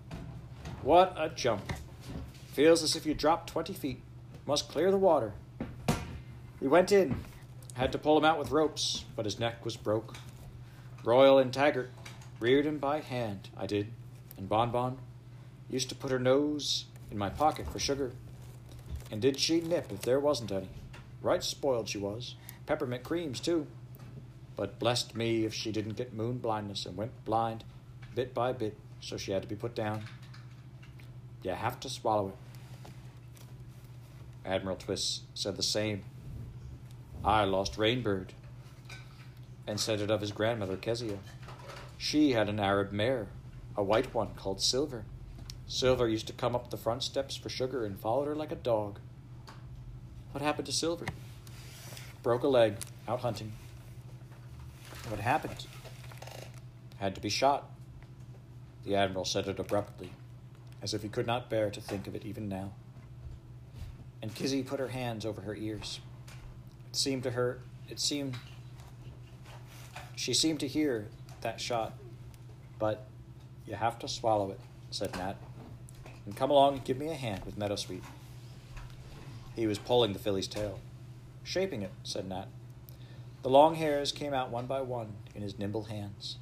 What 0.82 1.14
a 1.18 1.28
jump. 1.28 1.72
Feels 2.52 2.82
as 2.82 2.94
if 2.94 3.06
you 3.06 3.14
dropped 3.14 3.50
20 3.50 3.72
feet. 3.72 4.02
Must 4.46 4.68
clear 4.68 4.90
the 4.90 4.98
water. 4.98 5.32
We 6.62 6.68
went 6.68 6.92
in. 6.92 7.16
Had 7.74 7.90
to 7.90 7.98
pull 7.98 8.16
him 8.16 8.24
out 8.24 8.38
with 8.38 8.52
ropes, 8.52 9.04
but 9.16 9.24
his 9.24 9.40
neck 9.40 9.64
was 9.64 9.76
broke. 9.76 10.14
Royal 11.02 11.40
and 11.40 11.52
Taggart 11.52 11.90
reared 12.38 12.66
him 12.66 12.78
by 12.78 13.00
hand, 13.00 13.48
I 13.56 13.66
did, 13.66 13.88
and 14.38 14.48
Bon 14.48 14.70
Bon 14.70 14.96
used 15.68 15.88
to 15.88 15.96
put 15.96 16.12
her 16.12 16.20
nose 16.20 16.84
in 17.10 17.18
my 17.18 17.30
pocket 17.30 17.68
for 17.68 17.80
sugar. 17.80 18.12
And 19.10 19.20
did 19.20 19.40
she 19.40 19.60
nip 19.60 19.90
if 19.90 20.02
there 20.02 20.20
wasn't 20.20 20.52
any? 20.52 20.68
Right 21.20 21.42
spoiled 21.42 21.88
she 21.88 21.98
was. 21.98 22.36
Peppermint 22.66 23.02
creams, 23.02 23.40
too. 23.40 23.66
But 24.54 24.78
blessed 24.78 25.16
me 25.16 25.44
if 25.44 25.52
she 25.52 25.72
didn't 25.72 25.96
get 25.96 26.14
moon 26.14 26.38
blindness 26.38 26.86
and 26.86 26.96
went 26.96 27.24
blind 27.24 27.64
bit 28.14 28.32
by 28.34 28.52
bit, 28.52 28.76
so 29.00 29.16
she 29.16 29.32
had 29.32 29.42
to 29.42 29.48
be 29.48 29.56
put 29.56 29.74
down. 29.74 30.04
You 31.42 31.50
have 31.50 31.80
to 31.80 31.88
swallow 31.88 32.28
it. 32.28 32.36
Admiral 34.44 34.76
Twist 34.76 35.22
said 35.34 35.56
the 35.56 35.64
same. 35.64 36.04
I 37.24 37.44
lost 37.44 37.76
Rainbird, 37.76 38.30
and 39.66 39.78
said 39.78 40.00
it 40.00 40.10
of 40.10 40.20
his 40.20 40.32
grandmother 40.32 40.76
Kezia. 40.76 41.18
She 41.96 42.32
had 42.32 42.48
an 42.48 42.58
Arab 42.58 42.90
mare, 42.90 43.28
a 43.76 43.82
white 43.82 44.12
one 44.12 44.34
called 44.34 44.60
Silver. 44.60 45.04
Silver 45.68 46.08
used 46.08 46.26
to 46.26 46.32
come 46.32 46.56
up 46.56 46.70
the 46.70 46.76
front 46.76 47.04
steps 47.04 47.36
for 47.36 47.48
sugar 47.48 47.84
and 47.84 47.98
followed 47.98 48.26
her 48.26 48.34
like 48.34 48.50
a 48.50 48.56
dog. 48.56 48.98
What 50.32 50.42
happened 50.42 50.66
to 50.66 50.72
Silver? 50.72 51.06
Broke 52.24 52.42
a 52.42 52.48
leg, 52.48 52.78
out 53.06 53.20
hunting. 53.20 53.52
What 55.08 55.20
happened? 55.20 55.66
Had 56.98 57.14
to 57.14 57.20
be 57.20 57.28
shot. 57.28 57.70
The 58.84 58.96
Admiral 58.96 59.24
said 59.24 59.46
it 59.46 59.60
abruptly, 59.60 60.10
as 60.82 60.92
if 60.92 61.02
he 61.02 61.08
could 61.08 61.28
not 61.28 61.48
bear 61.48 61.70
to 61.70 61.80
think 61.80 62.08
of 62.08 62.16
it 62.16 62.26
even 62.26 62.48
now. 62.48 62.72
And 64.20 64.34
Kizzy 64.34 64.64
put 64.64 64.80
her 64.80 64.88
hands 64.88 65.24
over 65.24 65.42
her 65.42 65.54
ears. 65.54 66.00
Seemed 66.92 67.22
to 67.22 67.30
her, 67.30 67.60
it 67.88 67.98
seemed, 67.98 68.36
she 70.14 70.34
seemed 70.34 70.60
to 70.60 70.68
hear 70.68 71.08
that 71.40 71.60
shot, 71.60 71.94
but 72.78 73.06
you 73.66 73.74
have 73.74 73.98
to 74.00 74.08
swallow 74.08 74.50
it, 74.50 74.60
said 74.90 75.16
Nat. 75.16 75.36
And 76.26 76.36
come 76.36 76.50
along 76.50 76.74
and 76.74 76.84
give 76.84 76.98
me 76.98 77.08
a 77.08 77.14
hand 77.14 77.44
with 77.44 77.58
Meadowsweet. 77.58 78.02
He 79.56 79.66
was 79.66 79.78
pulling 79.78 80.12
the 80.12 80.18
filly's 80.18 80.46
tail. 80.46 80.78
Shaping 81.42 81.82
it, 81.82 81.90
said 82.04 82.28
Nat. 82.28 82.46
The 83.42 83.50
long 83.50 83.74
hairs 83.74 84.12
came 84.12 84.34
out 84.34 84.50
one 84.50 84.66
by 84.66 84.82
one 84.82 85.14
in 85.34 85.42
his 85.42 85.58
nimble 85.58 85.84
hands. 85.84 86.36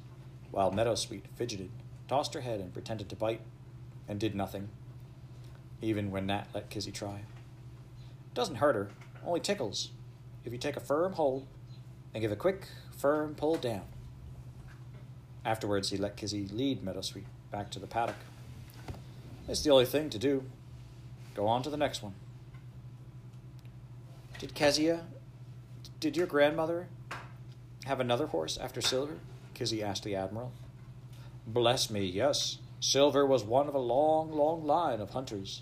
while 0.51 0.71
Meadowsweet 0.71 1.23
fidgeted, 1.35 1.71
tossed 2.07 2.33
her 2.33 2.41
head, 2.41 2.59
and 2.59 2.73
pretended 2.73 3.09
to 3.09 3.15
bite, 3.15 3.41
and 4.07 4.19
did 4.19 4.35
nothing, 4.35 4.69
even 5.81 6.11
when 6.11 6.27
Nat 6.27 6.47
let 6.53 6.69
Kizzy 6.69 6.91
try. 6.91 7.21
Doesn't 8.33 8.55
hurt 8.55 8.75
her, 8.75 8.89
only 9.25 9.39
tickles, 9.39 9.91
if 10.45 10.51
you 10.51 10.57
take 10.57 10.77
a 10.77 10.81
firm 10.81 11.13
hold 11.13 11.47
and 12.13 12.21
give 12.21 12.31
a 12.31 12.35
quick, 12.35 12.67
firm 12.97 13.35
pull 13.35 13.55
down. 13.55 13.83
Afterwards, 15.43 15.89
he 15.89 15.97
let 15.97 16.17
Kizzy 16.17 16.47
lead 16.47 16.83
Meadowsweet 16.83 17.25
back 17.51 17.71
to 17.71 17.79
the 17.79 17.87
paddock. 17.87 18.15
It's 19.47 19.63
the 19.63 19.71
only 19.71 19.85
thing 19.85 20.09
to 20.11 20.19
do. 20.19 20.43
Go 21.33 21.47
on 21.47 21.63
to 21.63 21.69
the 21.69 21.77
next 21.77 22.03
one. 22.03 22.13
Did 24.39 24.53
Kezia, 24.53 25.05
did 25.99 26.17
your 26.17 26.27
grandmother 26.27 26.87
have 27.85 27.99
another 27.99 28.27
horse 28.27 28.57
after 28.57 28.81
Silver? 28.81 29.17
Kizzy 29.53 29.83
asked 29.83 30.03
the 30.03 30.15
Admiral. 30.15 30.51
Bless 31.45 31.89
me, 31.89 32.05
yes. 32.05 32.57
Silver 32.79 33.25
was 33.25 33.43
one 33.43 33.67
of 33.67 33.75
a 33.75 33.79
long, 33.79 34.31
long 34.31 34.65
line 34.65 34.99
of 34.99 35.11
hunters. 35.11 35.61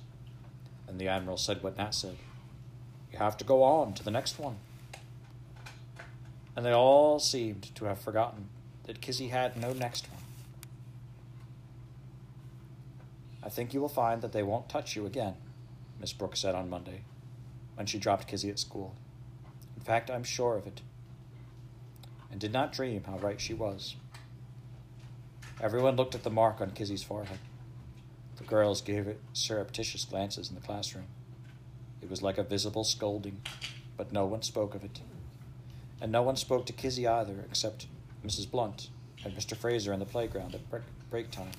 And 0.87 0.99
the 0.99 1.07
Admiral 1.07 1.37
said 1.37 1.61
what 1.63 1.77
Nat 1.77 1.91
said. 1.91 2.17
You 3.11 3.17
have 3.17 3.37
to 3.37 3.43
go 3.43 3.63
on 3.63 3.93
to 3.93 4.03
the 4.03 4.11
next 4.11 4.39
one. 4.39 4.57
And 6.55 6.65
they 6.65 6.73
all 6.73 7.19
seemed 7.19 7.73
to 7.75 7.85
have 7.85 7.99
forgotten 7.99 8.49
that 8.83 9.01
Kizzy 9.01 9.27
had 9.27 9.55
no 9.55 9.71
next 9.71 10.09
one. 10.09 10.21
I 13.41 13.49
think 13.49 13.73
you 13.73 13.81
will 13.81 13.89
find 13.89 14.21
that 14.21 14.31
they 14.31 14.43
won't 14.43 14.67
touch 14.67 14.95
you 14.95 15.05
again, 15.05 15.35
Miss 15.99 16.13
Brooks 16.13 16.39
said 16.39 16.55
on 16.55 16.69
Monday, 16.69 17.01
when 17.75 17.87
she 17.87 17.97
dropped 17.97 18.27
Kizzy 18.27 18.49
at 18.49 18.59
school. 18.59 18.95
In 19.77 19.83
fact, 19.83 20.11
I'm 20.11 20.23
sure 20.23 20.57
of 20.57 20.67
it. 20.67 20.81
And 22.31 22.39
did 22.39 22.51
not 22.51 22.73
dream 22.73 23.03
how 23.05 23.17
right 23.17 23.39
she 23.39 23.53
was. 23.53 23.95
Everyone 25.61 25.95
looked 25.95 26.15
at 26.15 26.23
the 26.23 26.29
mark 26.29 26.61
on 26.61 26.71
Kizzy's 26.71 27.03
forehead. 27.03 27.39
The 28.37 28.43
girls 28.43 28.81
gave 28.81 29.07
it 29.07 29.19
surreptitious 29.33 30.05
glances 30.05 30.49
in 30.49 30.55
the 30.55 30.61
classroom. 30.61 31.07
It 32.01 32.09
was 32.09 32.21
like 32.21 32.37
a 32.37 32.43
visible 32.43 32.83
scolding, 32.83 33.41
but 33.97 34.13
no 34.13 34.25
one 34.25 34.41
spoke 34.41 34.75
of 34.75 34.83
it. 34.83 34.99
And 36.01 36.11
no 36.11 36.21
one 36.21 36.35
spoke 36.35 36.65
to 36.67 36.73
Kizzy 36.73 37.07
either, 37.07 37.45
except 37.49 37.87
Mrs. 38.25 38.49
Blunt 38.49 38.89
and 39.23 39.35
Mr. 39.35 39.55
Fraser 39.55 39.91
in 39.91 39.99
the 39.99 40.05
playground 40.05 40.55
at 40.55 40.61
break, 41.09 41.31
time. 41.31 41.51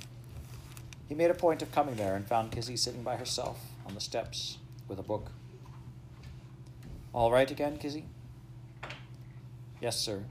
He 1.09 1.14
made 1.14 1.31
a 1.31 1.35
point 1.35 1.61
of 1.62 1.72
coming 1.72 1.96
there 1.96 2.14
and 2.14 2.26
found 2.26 2.53
Kizzy 2.53 2.76
sitting 2.76 3.03
by 3.03 3.16
herself 3.16 3.59
on 3.87 3.94
the 3.94 4.00
steps 4.00 4.59
with 4.88 4.98
a 4.98 5.03
book. 5.03 5.33
All 7.12 7.33
right 7.33 7.50
again, 7.50 7.76
Kizzy? 7.79 8.05
Yes, 9.81 9.98
sir. 9.98 10.22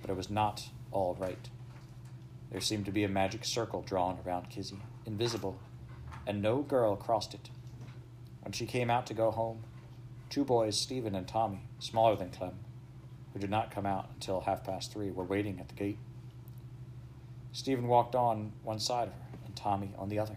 But 0.00 0.10
it 0.10 0.16
was 0.16 0.30
not 0.30 0.64
all 0.90 1.16
right. 1.20 1.48
There 2.50 2.60
seemed 2.60 2.86
to 2.86 2.92
be 2.92 3.04
a 3.04 3.08
magic 3.08 3.44
circle 3.44 3.82
drawn 3.82 4.18
around 4.26 4.48
Kizzy, 4.48 4.78
invisible, 5.06 5.58
and 6.26 6.40
no 6.40 6.62
girl 6.62 6.96
crossed 6.96 7.34
it. 7.34 7.50
When 8.42 8.52
she 8.52 8.66
came 8.66 8.90
out 8.90 9.06
to 9.06 9.14
go 9.14 9.30
home, 9.30 9.62
two 10.30 10.44
boys, 10.44 10.78
Stephen 10.78 11.16
and 11.16 11.26
Tommy, 11.26 11.64
smaller 11.80 12.14
than 12.14 12.30
Clem, 12.30 12.54
who 13.32 13.40
did 13.40 13.50
not 13.50 13.72
come 13.72 13.84
out 13.84 14.08
until 14.14 14.40
half 14.40 14.64
past 14.64 14.92
three, 14.92 15.10
were 15.10 15.24
waiting 15.24 15.58
at 15.58 15.68
the 15.68 15.74
gate. 15.74 15.98
Stephen 17.52 17.88
walked 17.88 18.14
on 18.14 18.52
one 18.62 18.78
side 18.78 19.08
of 19.08 19.14
her, 19.14 19.38
and 19.44 19.56
Tommy 19.56 19.92
on 19.98 20.08
the 20.08 20.20
other. 20.20 20.36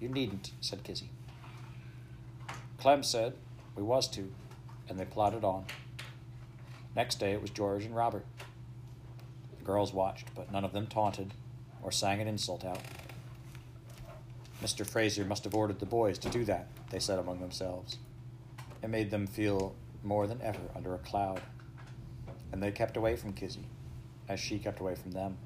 You 0.00 0.08
needn't, 0.08 0.50
said 0.60 0.82
Kizzy. 0.82 1.10
Clem 2.78 3.04
said 3.04 3.34
we 3.76 3.84
was 3.84 4.08
to, 4.08 4.32
and 4.88 4.98
they 4.98 5.04
plodded 5.04 5.44
on. 5.44 5.66
Next 6.96 7.20
day 7.20 7.32
it 7.32 7.40
was 7.40 7.50
George 7.50 7.84
and 7.84 7.94
Robert. 7.94 8.26
The 9.58 9.64
girls 9.64 9.92
watched, 9.92 10.34
but 10.34 10.50
none 10.50 10.64
of 10.64 10.72
them 10.72 10.88
taunted 10.88 11.34
or 11.82 11.92
sang 11.92 12.20
an 12.20 12.26
insult 12.26 12.64
out. 12.64 12.80
Mr. 14.60 14.84
Fraser 14.84 15.24
must 15.24 15.44
have 15.44 15.54
ordered 15.54 15.78
the 15.78 15.86
boys 15.86 16.18
to 16.18 16.28
do 16.28 16.44
that, 16.44 16.66
they 16.90 16.98
said 16.98 17.18
among 17.18 17.40
themselves. 17.40 17.98
It 18.82 18.88
made 18.88 19.10
them 19.10 19.26
feel 19.26 19.74
more 20.02 20.26
than 20.26 20.40
ever 20.42 20.60
under 20.74 20.94
a 20.94 20.98
cloud, 20.98 21.42
and 22.52 22.62
they 22.62 22.72
kept 22.72 22.96
away 22.96 23.16
from 23.16 23.32
Kizzy, 23.32 23.66
as 24.28 24.40
she 24.40 24.58
kept 24.58 24.80
away 24.80 24.94
from 24.94 25.12
them. 25.12 25.36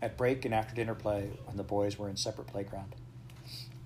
At 0.00 0.16
break 0.16 0.44
and 0.44 0.54
after 0.54 0.74
dinner 0.74 0.94
play, 0.94 1.30
when 1.44 1.56
the 1.56 1.62
boys 1.62 1.98
were 1.98 2.08
in 2.08 2.16
separate 2.16 2.46
playground, 2.46 2.94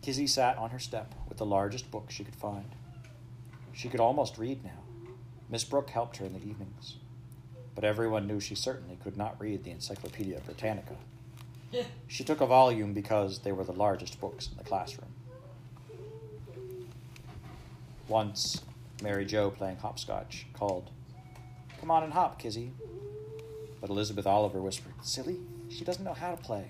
Kizzy 0.03 0.27
sat 0.27 0.59
on 0.59 0.71
her 0.71 0.79
step 0.79 1.15
with 1.29 1.39
the 1.39 1.47
largest 1.47 1.91
book 1.91 2.11
she 2.11 2.25
could 2.25 2.37
find. 2.37 2.67
She 3.73 3.89
could 3.89 4.01
almost 4.01 4.39
read 4.39 4.65
now. 4.65 4.83
Miss 5.49 5.65
Brooke 5.65 5.91
helped 5.91 6.19
her 6.19 6.27
in 6.27 6.33
the 6.33 6.41
evenings, 6.41 6.97
but 7.75 7.85
everyone 7.85 8.27
knew 8.27 8.41
she 8.41 8.55
certainly 8.55 8.99
could 9.03 9.17
not 9.17 9.41
read 9.41 9.65
the 9.65 9.71
Encyclopedia 9.71 10.41
Britannica. 10.41 10.97
She 12.07 12.23
took 12.23 12.43
a 12.43 12.47
volume 12.47 12.93
because 12.93 13.39
they 13.39 13.53
were 13.53 13.65
the 13.65 13.73
largest 13.73 14.21
books 14.21 14.47
in 14.47 14.59
the 14.59 14.65
classroom. 14.65 15.15
Once, 18.09 18.63
Mary 19.03 19.25
Jo, 19.25 19.51
playing 19.51 19.77
hopscotch, 19.77 20.47
called, 20.53 20.91
Come 21.81 21.91
on 21.91 22.05
and 22.05 22.13
hop, 22.13 22.39
Kizzy. 22.39 22.73
But 23.81 23.91
Elizabeth 23.91 24.27
Oliver 24.27 24.61
whispered, 24.61 24.95
Silly, 25.03 25.39
she 25.69 25.85
doesn't 25.85 26.05
know 26.05 26.15
how 26.15 26.31
to 26.31 26.37
play. 26.37 26.67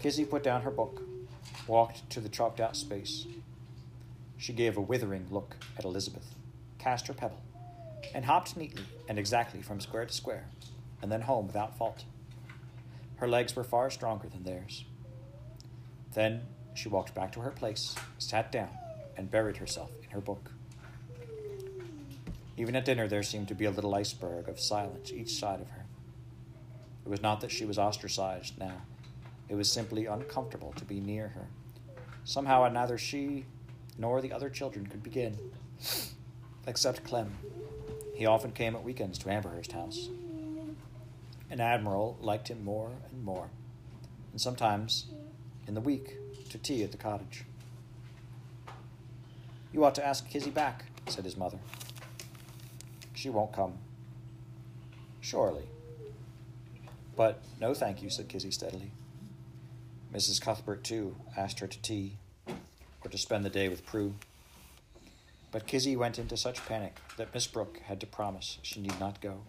Kizzy 0.00 0.24
put 0.24 0.42
down 0.42 0.62
her 0.62 0.70
book, 0.70 1.02
walked 1.66 2.08
to 2.10 2.20
the 2.20 2.28
chalked 2.28 2.60
out 2.60 2.76
space. 2.76 3.26
She 4.36 4.52
gave 4.52 4.76
a 4.76 4.80
withering 4.80 5.26
look 5.30 5.56
at 5.78 5.84
Elizabeth, 5.84 6.34
cast 6.78 7.06
her 7.06 7.14
pebble, 7.14 7.42
and 8.14 8.24
hopped 8.24 8.56
neatly 8.56 8.84
and 9.08 9.18
exactly 9.18 9.62
from 9.62 9.80
square 9.80 10.06
to 10.06 10.12
square, 10.12 10.48
and 11.02 11.10
then 11.10 11.22
home 11.22 11.46
without 11.46 11.76
fault. 11.78 12.04
Her 13.16 13.28
legs 13.28 13.56
were 13.56 13.64
far 13.64 13.90
stronger 13.90 14.28
than 14.28 14.42
theirs. 14.42 14.84
Then 16.14 16.42
she 16.74 16.88
walked 16.88 17.14
back 17.14 17.32
to 17.32 17.40
her 17.40 17.50
place, 17.50 17.94
sat 18.18 18.52
down, 18.52 18.70
and 19.16 19.30
buried 19.30 19.56
herself 19.56 19.90
in 20.02 20.10
her 20.10 20.20
book. 20.20 20.50
Even 22.56 22.74
at 22.74 22.84
dinner, 22.84 23.06
there 23.06 23.22
seemed 23.22 23.48
to 23.48 23.54
be 23.54 23.66
a 23.66 23.70
little 23.70 23.94
iceberg 23.94 24.48
of 24.48 24.58
silence 24.58 25.12
each 25.12 25.30
side 25.30 25.60
of 25.60 25.70
her. 25.70 25.84
It 27.04 27.08
was 27.08 27.22
not 27.22 27.40
that 27.40 27.50
she 27.50 27.64
was 27.64 27.78
ostracized 27.78 28.58
now, 28.58 28.82
it 29.48 29.54
was 29.54 29.70
simply 29.70 30.06
uncomfortable 30.06 30.72
to 30.76 30.84
be 30.84 31.00
near 31.00 31.28
her. 31.28 31.46
Somehow, 32.24 32.68
neither 32.68 32.98
she 32.98 33.44
nor 33.98 34.20
the 34.20 34.32
other 34.32 34.50
children 34.50 34.86
could 34.86 35.02
begin, 35.02 35.38
except 36.66 37.04
Clem. 37.04 37.32
He 38.14 38.26
often 38.26 38.52
came 38.52 38.74
at 38.74 38.82
weekends 38.82 39.18
to 39.18 39.30
Amberhurst 39.30 39.72
House. 39.72 40.08
An 41.50 41.60
admiral 41.60 42.16
liked 42.20 42.48
him 42.48 42.64
more 42.64 42.90
and 43.10 43.22
more, 43.22 43.50
and 44.32 44.40
sometimes, 44.40 45.06
in 45.68 45.74
the 45.74 45.80
week, 45.80 46.16
to 46.50 46.58
tea 46.58 46.82
at 46.82 46.90
the 46.90 46.98
cottage. 46.98 47.44
You 49.76 49.84
ought 49.84 49.94
to 49.96 50.06
ask 50.06 50.26
Kizzy 50.30 50.48
back, 50.48 50.86
said 51.06 51.26
his 51.26 51.36
mother. 51.36 51.58
She 53.12 53.28
won't 53.28 53.52
come. 53.52 53.74
Surely. 55.20 55.64
But 57.14 57.42
no 57.60 57.74
thank 57.74 58.02
you, 58.02 58.08
said 58.08 58.28
Kizzy 58.28 58.50
steadily. 58.50 58.90
Mrs. 60.14 60.40
Cuthbert, 60.40 60.82
too, 60.82 61.14
asked 61.36 61.60
her 61.60 61.66
to 61.66 61.82
tea 61.82 62.16
or 63.04 63.10
to 63.10 63.18
spend 63.18 63.44
the 63.44 63.50
day 63.50 63.68
with 63.68 63.84
Prue. 63.84 64.14
But 65.52 65.66
Kizzy 65.66 65.94
went 65.94 66.18
into 66.18 66.38
such 66.38 66.64
panic 66.64 66.96
that 67.18 67.34
Miss 67.34 67.46
Brooke 67.46 67.80
had 67.84 68.00
to 68.00 68.06
promise 68.06 68.56
she 68.62 68.80
need 68.80 68.98
not 68.98 69.20
go. 69.20 69.42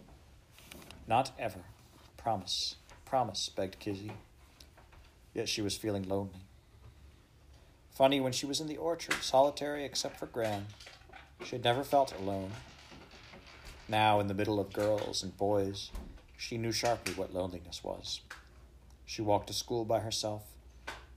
Not 1.08 1.32
ever. 1.40 1.62
Promise, 2.18 2.76
promise, 3.06 3.48
begged 3.48 3.80
Kizzy. 3.80 4.12
Yet 5.34 5.48
she 5.48 5.62
was 5.62 5.78
feeling 5.78 6.04
lonely. 6.04 6.47
Funny, 7.98 8.20
when 8.20 8.32
she 8.32 8.46
was 8.46 8.62
in 8.62 8.68
the 8.68 8.78
orchard, 8.78 9.16
solitary 9.24 9.84
except 9.84 10.20
for 10.20 10.28
Gran, 10.28 10.68
she 11.44 11.56
had 11.56 11.64
never 11.64 11.84
felt 11.84 12.14
alone. 12.20 12.52
Now, 13.88 14.20
in 14.20 14.28
the 14.28 14.36
middle 14.36 14.60
of 14.60 14.72
girls 14.72 15.24
and 15.24 15.36
boys, 15.36 15.90
she 16.38 16.60
knew 16.60 16.72
sharply 16.72 17.16
what 17.16 17.34
loneliness 17.34 17.84
was. 17.84 18.22
She 19.08 19.24
walked 19.24 19.48
to 19.48 19.54
school 19.54 19.84
by 19.84 20.02
herself, 20.02 20.44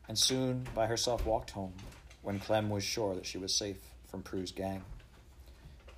and 0.08 0.18
soon 0.18 0.66
by 0.74 0.86
herself 0.86 1.26
walked 1.26 1.50
home 1.50 1.74
when 2.22 2.40
Clem 2.40 2.70
was 2.70 2.82
sure 2.82 3.14
that 3.14 3.26
she 3.26 3.36
was 3.36 3.54
safe 3.54 3.76
from 4.08 4.22
Prue's 4.22 4.50
gang. 4.50 4.82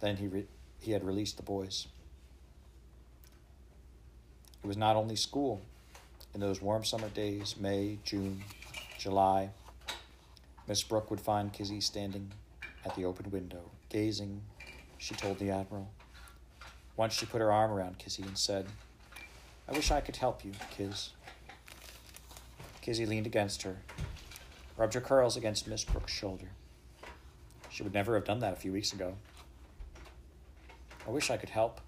Then 0.00 0.16
he, 0.16 0.26
re- 0.26 0.48
he 0.80 0.90
had 0.90 1.04
released 1.04 1.36
the 1.36 1.44
boys. 1.44 1.86
It 4.64 4.66
was 4.66 4.76
not 4.76 4.96
only 4.96 5.14
school. 5.14 5.62
In 6.34 6.40
those 6.40 6.60
warm 6.60 6.84
summer 6.84 7.08
days, 7.08 7.54
May, 7.56 7.98
June, 8.02 8.42
July, 8.98 9.50
Miss 10.68 10.82
Brooke 10.82 11.10
would 11.10 11.20
find 11.20 11.52
Kizzy 11.52 11.80
standing 11.80 12.32
at 12.84 12.94
the 12.94 13.04
open 13.04 13.30
window, 13.30 13.70
gazing, 13.88 14.42
she 14.98 15.14
told 15.14 15.38
the 15.38 15.50
Admiral. 15.50 15.90
Once 16.96 17.14
she 17.14 17.26
put 17.26 17.40
her 17.40 17.50
arm 17.50 17.72
around 17.72 17.98
Kizzy 17.98 18.22
and 18.22 18.38
said, 18.38 18.66
I 19.68 19.72
wish 19.72 19.90
I 19.90 20.00
could 20.00 20.16
help 20.16 20.44
you, 20.44 20.52
Kiz. 20.70 21.10
Kizzy 22.80 23.06
leaned 23.06 23.26
against 23.26 23.62
her, 23.62 23.78
rubbed 24.76 24.94
her 24.94 25.00
curls 25.00 25.36
against 25.36 25.66
Miss 25.66 25.84
Brooke's 25.84 26.12
shoulder. 26.12 26.48
She 27.68 27.82
would 27.82 27.94
never 27.94 28.14
have 28.14 28.24
done 28.24 28.40
that 28.40 28.52
a 28.52 28.56
few 28.56 28.72
weeks 28.72 28.92
ago. 28.92 29.14
I 31.06 31.10
wish 31.10 31.30
I 31.30 31.36
could 31.36 31.50
help. 31.50 31.80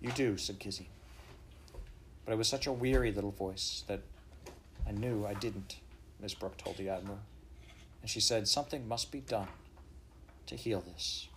You 0.00 0.10
do, 0.12 0.36
said 0.36 0.58
Kizzy. 0.58 0.88
But 2.24 2.32
it 2.32 2.38
was 2.38 2.48
such 2.48 2.66
a 2.66 2.72
weary 2.72 3.12
little 3.12 3.30
voice 3.30 3.84
that 3.88 4.00
I 4.88 4.92
knew 4.92 5.26
I 5.26 5.34
didn't, 5.34 5.76
Miss 6.20 6.34
Brooke 6.34 6.56
told 6.56 6.76
the 6.76 6.88
Admiral. 6.88 7.20
And 8.00 8.10
she 8.10 8.20
said 8.20 8.48
something 8.48 8.86
must 8.86 9.10
be 9.10 9.20
done 9.20 9.48
to 10.46 10.56
heal 10.56 10.80
this. 10.80 11.28